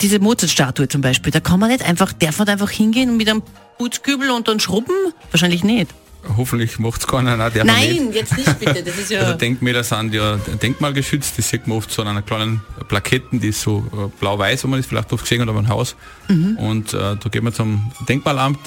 diese 0.00 0.18
Mozart-Statue 0.18 0.88
zum 0.88 1.00
Beispiel, 1.00 1.32
da 1.32 1.40
kann 1.40 1.60
man 1.60 1.70
nicht 1.70 1.84
einfach, 1.84 2.12
darf 2.12 2.38
man 2.38 2.48
einfach 2.48 2.70
hingehen 2.70 3.10
und 3.10 3.16
mit 3.16 3.28
einem 3.28 3.42
Putzkübel 3.78 4.30
und 4.30 4.48
dann 4.48 4.60
schrubben? 4.60 4.94
Wahrscheinlich 5.30 5.64
nicht. 5.64 5.90
Hoffentlich 6.36 6.78
macht's 6.78 7.06
keiner. 7.06 7.36
Nein, 7.36 7.52
nicht. 7.52 7.64
Nein, 7.64 8.12
jetzt 8.12 8.36
nicht 8.36 8.58
bitte. 8.60 8.82
Das 8.84 8.96
ist 8.96 9.10
ja. 9.10 9.20
Also 9.22 9.34
Denkmäler 9.34 9.82
sind 9.82 10.14
ja 10.14 10.36
denkmalgeschützt, 10.36 11.36
das 11.36 11.48
sieht 11.48 11.66
man 11.66 11.78
oft 11.78 11.90
so 11.90 12.02
an 12.02 12.08
einer 12.08 12.22
kleinen 12.22 12.62
Plaketten, 12.88 13.40
die 13.40 13.48
ist 13.48 13.60
so 13.60 13.84
äh, 13.92 14.08
blau-weiß, 14.20 14.62
wenn 14.62 14.70
man 14.70 14.78
das 14.78 14.86
vielleicht 14.86 15.12
oft 15.12 15.24
gesehen 15.24 15.42
hat, 15.42 15.48
aber 15.48 15.58
ein 15.58 15.68
Haus. 15.68 15.96
Mhm. 16.28 16.56
Und 16.58 16.94
äh, 16.94 17.16
da 17.16 17.28
geht 17.30 17.42
man 17.42 17.52
zum 17.52 17.90
Denkmalamt 18.08 18.60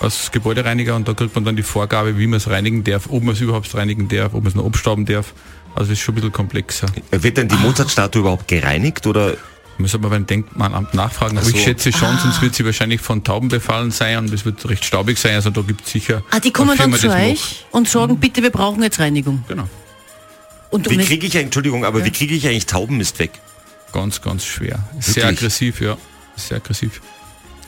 als 0.00 0.32
Gebäudereiniger 0.32 0.96
und 0.96 1.06
da 1.06 1.14
kriegt 1.14 1.34
man 1.34 1.44
dann 1.44 1.56
die 1.56 1.62
Vorgabe, 1.62 2.18
wie 2.18 2.26
man 2.26 2.38
es 2.38 2.48
reinigen 2.48 2.82
darf, 2.84 3.08
ob 3.08 3.22
man 3.22 3.34
es 3.34 3.40
überhaupt 3.40 3.72
reinigen 3.74 4.08
darf, 4.08 4.34
ob 4.34 4.42
man 4.42 4.48
es 4.48 4.54
noch 4.54 4.66
abstauben 4.66 5.06
darf. 5.06 5.34
Also 5.74 5.90
das 5.90 5.98
ist 5.98 6.00
schon 6.00 6.14
ein 6.14 6.16
bisschen 6.16 6.32
komplexer. 6.32 6.88
Wird 7.10 7.36
denn 7.36 7.48
die 7.48 7.56
Mozart-Statue 7.56 8.20
überhaupt 8.20 8.48
gereinigt 8.48 9.06
oder 9.06 9.36
Müssen 9.78 10.02
wir 10.02 10.10
beim 10.10 10.26
Denkmalamt 10.26 10.92
nachfragen. 10.94 11.38
Aber 11.38 11.46
Ach 11.46 11.50
ich 11.50 11.56
so. 11.56 11.62
schätze 11.62 11.92
schon, 11.92 12.08
Ah. 12.08 12.18
sonst 12.20 12.42
wird 12.42 12.54
sie 12.54 12.64
wahrscheinlich 12.64 13.00
von 13.00 13.22
Tauben 13.22 13.48
befallen 13.48 13.92
sein 13.92 14.18
und 14.18 14.32
es 14.32 14.44
wird 14.44 14.68
recht 14.68 14.84
staubig 14.84 15.18
sein. 15.18 15.36
Also 15.36 15.50
da 15.50 15.60
gibt 15.60 15.86
es 15.86 15.92
sicher 15.92 16.22
Ah, 16.32 16.40
die 16.40 16.50
kommen 16.50 16.76
dann 16.76 16.92
zu 16.94 17.08
euch 17.10 17.40
macht. 17.40 17.66
und 17.70 17.88
sagen, 17.88 18.18
bitte, 18.18 18.42
wir 18.42 18.50
brauchen 18.50 18.82
jetzt 18.82 18.98
Reinigung. 18.98 19.44
Genau. 19.46 19.68
Und, 20.70 20.90
wie 20.90 20.98
kriege 20.98 21.26
ich, 21.26 21.34
Entschuldigung, 21.36 21.84
aber 21.84 22.04
wie 22.04 22.10
kriege 22.10 22.34
ich 22.34 22.46
eigentlich 22.46 22.66
Taubenmist 22.66 23.18
weg? 23.20 23.30
Ganz, 23.92 24.20
ganz 24.20 24.44
schwer. 24.44 24.80
Sehr 25.00 25.22
Wirklich? 25.22 25.24
aggressiv, 25.24 25.80
ja. 25.80 25.96
Sehr 26.36 26.56
aggressiv. 26.58 27.00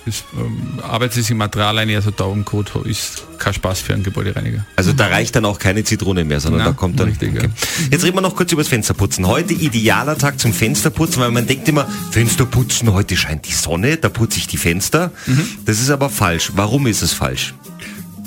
Das 0.06 0.24
ähm, 0.34 0.80
arbeitet 0.82 1.14
sich 1.14 1.30
im 1.30 1.36
Material 1.36 1.78
ein, 1.78 1.90
also 1.94 2.10
Taubenkot 2.10 2.74
ist 2.86 3.22
kein 3.38 3.52
Spaß 3.52 3.80
für 3.80 3.92
einen 3.92 4.02
Gebäudereiniger. 4.02 4.64
Also 4.76 4.92
da 4.92 5.08
reicht 5.08 5.36
dann 5.36 5.44
auch 5.44 5.58
keine 5.58 5.84
Zitrone 5.84 6.24
mehr, 6.24 6.40
sondern 6.40 6.62
Na, 6.62 6.68
da 6.68 6.72
kommt 6.72 6.98
dann... 6.98 7.08
richtig, 7.08 7.34
ja. 7.34 7.48
Jetzt 7.90 8.04
reden 8.04 8.16
wir 8.16 8.22
noch 8.22 8.34
kurz 8.34 8.50
über 8.52 8.62
das 8.62 8.68
Fensterputzen. 8.68 9.26
Heute 9.26 9.52
idealer 9.52 10.16
Tag 10.16 10.40
zum 10.40 10.52
Fensterputzen, 10.52 11.20
weil 11.20 11.30
man 11.30 11.46
denkt 11.46 11.68
immer, 11.68 11.86
Fensterputzen, 12.12 12.92
heute 12.92 13.16
scheint 13.16 13.46
die 13.46 13.52
Sonne, 13.52 13.98
da 13.98 14.08
putze 14.08 14.38
ich 14.38 14.46
die 14.46 14.56
Fenster. 14.56 15.12
Mhm. 15.26 15.46
Das 15.66 15.80
ist 15.80 15.90
aber 15.90 16.08
falsch. 16.08 16.52
Warum 16.54 16.86
ist 16.86 17.02
es 17.02 17.12
falsch? 17.12 17.54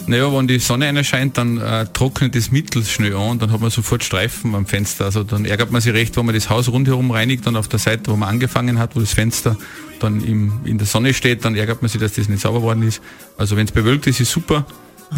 Naja, 0.05 0.33
wenn 0.33 0.47
die 0.47 0.59
Sonne 0.59 0.85
erscheint, 0.95 1.37
dann 1.37 1.57
äh, 1.57 1.85
trocknet 1.93 2.35
das 2.35 2.51
Mittel 2.51 2.83
schnell 2.83 3.15
an, 3.15 3.39
dann 3.39 3.51
hat 3.51 3.61
man 3.61 3.69
sofort 3.69 4.03
Streifen 4.03 4.53
am 4.53 4.65
Fenster. 4.65 5.05
Also 5.05 5.23
dann 5.23 5.45
ärgert 5.45 5.71
man 5.71 5.81
sich 5.81 5.93
recht, 5.93 6.17
wenn 6.17 6.25
man 6.25 6.35
das 6.35 6.49
Haus 6.49 6.67
rundherum 6.67 7.09
reinigt 7.11 7.47
und 7.47 7.55
auf 7.55 7.69
der 7.69 7.79
Seite, 7.79 8.11
wo 8.11 8.17
man 8.17 8.27
angefangen 8.27 8.79
hat, 8.79 8.95
wo 8.95 8.99
das 8.99 9.13
Fenster 9.13 9.55
dann 10.03 10.23
im, 10.23 10.61
in 10.65 10.77
der 10.77 10.87
Sonne 10.87 11.13
steht, 11.13 11.45
dann 11.45 11.55
ärgert 11.55 11.81
man 11.81 11.89
sich, 11.89 11.99
dass 11.99 12.13
das 12.13 12.29
nicht 12.29 12.41
sauber 12.41 12.61
worden 12.61 12.83
ist. 12.83 13.01
Also 13.37 13.55
wenn 13.55 13.65
es 13.65 13.71
bewölkt 13.71 14.07
ist, 14.07 14.19
ist 14.19 14.31
super. 14.31 14.65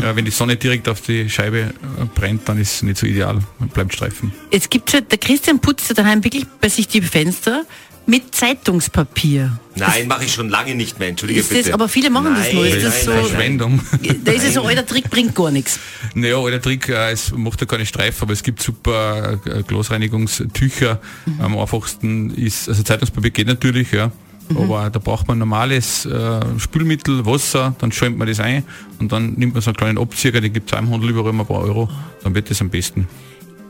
Ja, 0.01 0.15
wenn 0.15 0.25
die 0.25 0.31
Sonne 0.31 0.57
direkt 0.57 0.89
auf 0.89 1.01
die 1.01 1.29
Scheibe 1.29 1.59
äh, 1.59 1.71
brennt, 2.13 2.49
dann 2.49 2.59
ist 2.59 2.75
es 2.75 2.81
nicht 2.83 2.97
so 2.97 3.07
ideal. 3.07 3.39
Dann 3.59 3.69
bleibt 3.69 3.93
Streifen. 3.93 4.33
Jetzt 4.51 4.69
gibt's 4.69 4.91
ja, 4.91 5.01
der 5.01 5.17
Christian 5.17 5.59
putzt 5.59 5.97
daheim 5.97 6.23
wirklich 6.23 6.45
bei 6.59 6.67
sich 6.67 6.87
die 6.87 7.01
Fenster 7.01 7.63
mit 8.07 8.35
Zeitungspapier. 8.35 9.57
Nein, 9.75 10.07
mache 10.07 10.25
ich 10.25 10.33
schon 10.33 10.49
lange 10.49 10.75
nicht 10.75 10.99
mehr, 10.99 11.09
entschuldige 11.09 11.39
Ist 11.39 11.51
das, 11.51 11.57
bitte. 11.57 11.73
aber 11.73 11.89
viele 11.89 12.09
machen 12.09 12.35
das 12.35 12.47
Nein, 12.47 12.55
nur. 12.55 12.65
Ist 12.65 12.73
nein, 12.73 12.83
das 12.83 13.05
nein, 13.05 13.15
so. 13.15 13.27
Verschwendung. 13.27 13.79
Da 14.23 14.31
ist 14.31 14.43
ja 14.43 14.51
so, 14.51 14.61
alter 14.63 14.85
Trick 14.85 15.09
bringt 15.09 15.33
gar 15.33 15.51
nichts. 15.51 15.79
Naja, 16.13 16.37
alter 16.37 16.61
Trick, 16.61 16.87
äh, 16.89 17.11
es 17.11 17.31
macht 17.31 17.61
ja 17.61 17.67
keine 17.67 17.85
Streifen, 17.85 18.23
aber 18.23 18.33
es 18.33 18.43
gibt 18.43 18.61
super 18.61 19.39
äh, 19.45 19.63
Glasreinigungstücher. 19.63 21.01
Am 21.39 21.57
einfachsten 21.57 22.31
ist, 22.35 22.69
also 22.69 22.83
Zeitungspapier 22.83 23.31
geht 23.31 23.47
natürlich, 23.47 23.91
ja. 23.91 24.11
Aber 24.49 24.89
da 24.89 24.99
braucht 24.99 25.27
man 25.27 25.39
normales 25.39 26.05
äh, 26.05 26.39
Spülmittel, 26.59 27.25
Wasser, 27.25 27.75
dann 27.79 27.91
schäumt 27.91 28.17
man 28.17 28.27
das 28.27 28.39
ein 28.39 28.63
und 28.99 29.11
dann 29.11 29.33
nimmt 29.33 29.53
man 29.53 29.61
so 29.61 29.71
einen 29.71 29.77
kleinen 29.77 29.97
Abzieher, 29.97 30.39
den 30.39 30.53
gibt 30.53 30.71
es 30.71 30.77
im 30.77 30.91
Handel 30.91 31.09
überall 31.09 31.29
immer 31.29 31.43
ein 31.43 31.47
paar 31.47 31.61
Euro, 31.61 31.89
dann 32.23 32.35
wird 32.35 32.49
das 32.49 32.61
am 32.61 32.69
besten. 32.69 33.07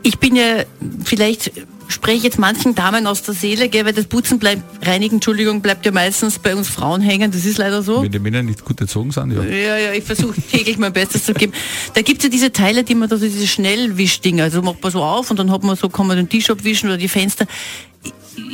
Ich 0.02 0.18
bin 0.18 0.36
ja, 0.36 0.64
vielleicht 1.04 1.50
spreche 1.88 2.18
ich 2.18 2.22
jetzt 2.22 2.38
manchen 2.38 2.74
Damen 2.74 3.06
aus 3.06 3.22
der 3.22 3.34
Seele, 3.34 3.68
gell, 3.68 3.84
weil 3.84 3.92
das 3.92 4.06
Putzen 4.06 4.38
bleibt, 4.38 4.62
Reinigen, 4.86 5.16
Entschuldigung, 5.16 5.62
bleibt 5.62 5.84
ja 5.86 5.92
meistens 5.92 6.38
bei 6.38 6.54
uns 6.54 6.68
Frauen 6.68 7.00
hängen, 7.00 7.30
das 7.30 7.44
ist 7.44 7.58
leider 7.58 7.82
so. 7.82 8.02
Wenn 8.02 8.12
die 8.12 8.18
Männer 8.18 8.42
nicht 8.42 8.64
gut 8.64 8.80
erzogen 8.80 9.10
sind, 9.10 9.32
ja. 9.32 9.42
Ja, 9.42 9.76
ja, 9.78 9.92
ich 9.92 10.04
versuche 10.04 10.40
täglich 10.40 10.78
mein 10.78 10.92
Bestes 10.92 11.24
zu 11.24 11.34
geben. 11.34 11.52
Da 11.94 12.02
gibt's 12.02 12.24
ja 12.24 12.30
diese 12.30 12.52
Teile, 12.52 12.84
die 12.84 12.94
man 12.94 13.08
da, 13.08 13.16
so 13.16 13.24
diese 13.24 13.46
Schnellwischdinger, 13.46 14.44
also 14.44 14.62
macht 14.62 14.82
man 14.82 14.92
so 14.92 15.02
auf 15.02 15.30
und 15.30 15.38
dann 15.38 15.50
hat 15.50 15.62
man 15.62 15.76
so, 15.76 15.88
kann 15.88 16.06
man 16.06 16.16
den 16.16 16.28
Tisch 16.28 16.50
abwischen 16.50 16.88
oder 16.88 16.98
die 16.98 17.08
Fenster. 17.08 17.46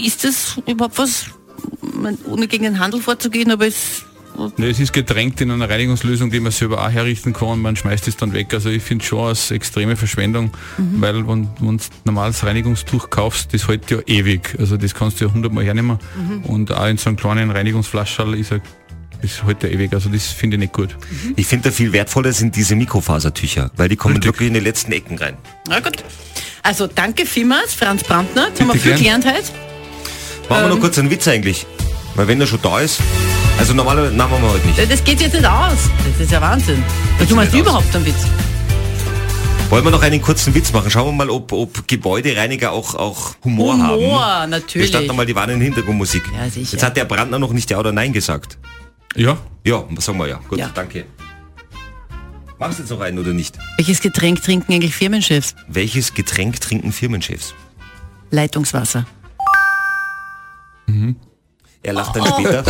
Ist 0.02 0.24
das 0.24 0.56
überhaupt 0.66 0.98
was, 0.98 1.26
ohne 2.26 2.48
gegen 2.48 2.64
den 2.64 2.78
Handel 2.78 3.00
vorzugehen, 3.00 3.50
aber 3.50 3.66
es, 3.66 4.04
Ne, 4.56 4.68
es 4.70 4.80
ist 4.80 4.94
getränkt 4.94 5.42
in 5.42 5.50
einer 5.50 5.68
Reinigungslösung, 5.68 6.30
die 6.30 6.40
man 6.40 6.52
selber 6.52 6.82
auch 6.82 6.90
herrichten 6.90 7.34
kann. 7.34 7.60
Man 7.60 7.76
schmeißt 7.76 8.08
es 8.08 8.16
dann 8.16 8.32
weg. 8.32 8.54
Also 8.54 8.70
ich 8.70 8.82
finde 8.82 9.04
schon 9.04 9.28
als 9.28 9.50
extreme 9.50 9.94
Verschwendung, 9.94 10.52
weil 10.78 11.28
wenn 11.28 11.48
wenn 11.60 11.76
du 11.76 11.84
normales 12.04 12.42
Reinigungstuch 12.44 13.10
kaufst, 13.10 13.52
das 13.52 13.68
hält 13.68 13.90
ja 13.90 13.98
ewig. 14.06 14.56
Also 14.58 14.78
das 14.78 14.94
kannst 14.94 15.20
du 15.20 15.26
ja 15.26 15.32
hundertmal 15.34 15.64
hernehmen. 15.64 15.98
Und 16.44 16.72
auch 16.72 16.86
in 16.86 16.96
so 16.96 17.10
einem 17.10 17.18
kleinen 17.18 17.50
Reinigungsflaschall 17.50 18.34
ist 18.34 18.52
er 18.52 18.60
das 19.20 19.44
hält 19.44 19.62
ja 19.62 19.68
ewig. 19.68 19.92
Also 19.92 20.08
das 20.08 20.26
finde 20.28 20.56
ich 20.56 20.60
nicht 20.60 20.72
gut. 20.72 20.96
Ich 21.36 21.46
finde 21.46 21.68
da 21.68 21.70
viel 21.70 21.92
wertvoller 21.92 22.32
sind 22.32 22.56
diese 22.56 22.74
Mikrofasertücher, 22.74 23.70
weil 23.76 23.88
die 23.88 23.96
kommen 23.96 24.14
Richtig. 24.16 24.28
wirklich 24.30 24.48
in 24.48 24.54
die 24.54 24.60
letzten 24.60 24.92
Ecken 24.92 25.18
rein. 25.18 25.36
na 25.68 25.78
gut. 25.80 26.02
Also 26.62 26.86
danke 26.86 27.26
vielmals, 27.26 27.74
Franz 27.74 28.02
Brandner, 28.02 28.48
jetzt 28.48 28.60
haben 28.60 28.68
wir 28.68 28.74
viel 28.74 28.96
gern. 28.96 29.20
gelernt 29.20 29.26
heute. 29.26 29.71
Machen 30.52 30.64
wir 30.64 30.68
noch 30.68 30.76
Ähm. 30.76 30.80
kurz 30.82 30.98
einen 30.98 31.10
Witz 31.10 31.26
eigentlich. 31.28 31.66
Weil 32.14 32.28
wenn 32.28 32.40
er 32.40 32.46
schon 32.46 32.60
da 32.62 32.78
ist, 32.80 33.00
also 33.58 33.72
normalerweise, 33.72 34.14
nein, 34.14 34.28
machen 34.30 34.42
wir 34.42 34.50
heute 34.52 34.66
nicht. 34.66 34.90
Das 34.90 35.02
geht 35.04 35.20
jetzt 35.20 35.32
nicht 35.32 35.46
aus. 35.46 35.78
Das 36.12 36.20
ist 36.20 36.30
ja 36.30 36.40
Wahnsinn. 36.40 36.82
Du 37.26 37.34
meinst 37.34 37.54
nicht 37.54 37.62
aus. 37.62 37.68
überhaupt 37.70 37.96
einen 37.96 38.04
Witz. 38.06 38.26
Wollen 39.70 39.84
wir 39.84 39.90
noch 39.90 40.02
einen 40.02 40.20
kurzen 40.20 40.54
Witz 40.54 40.70
machen? 40.74 40.90
Schauen 40.90 41.06
wir 41.06 41.12
mal, 41.12 41.30
ob, 41.30 41.50
ob 41.52 41.88
Gebäudereiniger 41.88 42.72
auch, 42.72 42.94
auch 42.94 43.34
Humor, 43.42 43.78
haben. 43.78 43.96
Humor, 43.96 44.20
Wir 44.42 44.46
natürlich. 44.48 44.88
starten 44.88 45.06
nochmal 45.06 45.24
die 45.24 45.34
warnende 45.34 45.64
Hintergrundmusik. 45.64 46.22
Ja, 46.36 46.50
sicher. 46.50 46.72
Jetzt 46.72 46.82
hat 46.82 46.96
der 46.98 47.06
Brandner 47.06 47.38
noch 47.38 47.52
nicht 47.54 47.70
Ja 47.70 47.78
oder 47.78 47.90
Nein 47.92 48.12
gesagt. 48.12 48.58
Ja, 49.16 49.38
Ja, 49.64 49.84
sagen 49.98 50.18
wir 50.18 50.28
ja. 50.28 50.40
Gut, 50.48 50.58
Ja. 50.58 50.70
danke. 50.74 51.06
Machst 52.58 52.78
du 52.78 52.82
jetzt 52.82 52.90
noch 52.90 53.00
einen 53.00 53.18
oder 53.18 53.32
nicht? 53.32 53.56
Welches 53.78 54.00
Getränk 54.02 54.42
trinken 54.42 54.72
eigentlich 54.74 54.94
Firmenchefs? 54.94 55.54
Welches 55.68 56.12
Getränk 56.12 56.60
trinken 56.60 56.92
Firmenchefs? 56.92 57.54
Leitungswasser. 58.30 59.06
Er 61.84 61.94
lacht 61.94 62.14
dann 62.14 62.26
später. 62.26 62.62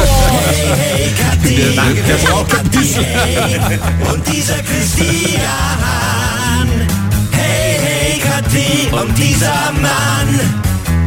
Danke, 1.76 2.02
der 2.02 2.14
braucht 2.26 2.54
Und 2.54 4.26
dieser 4.32 4.54
Christian. 4.54 5.40
Hey, 7.32 7.78
hey, 7.78 8.20
Kathi. 8.20 8.88
Und 8.90 9.18
dieser 9.18 9.72
Mann, 9.82 10.40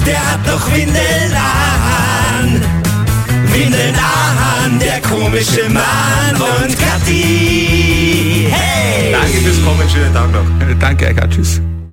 der 0.06 0.20
hat 0.20 0.48
doch 0.48 0.72
Windeln 0.72 1.34
an. 1.34 2.62
Windeln 3.52 3.96
an, 3.96 4.80
der 4.80 5.02
komische 5.02 5.68
Mann. 5.70 6.36
Und 6.36 6.78
Kathi. 6.78 8.48
Hey. 8.52 9.12
Danke 9.14 9.38
fürs 9.38 9.64
Kommen, 9.64 9.90
schönen 9.90 10.14
Tag 10.14 10.32
noch. 10.32 10.46
danke, 10.80 11.08
Eika, 11.08 11.28
tschüss. 11.28 11.60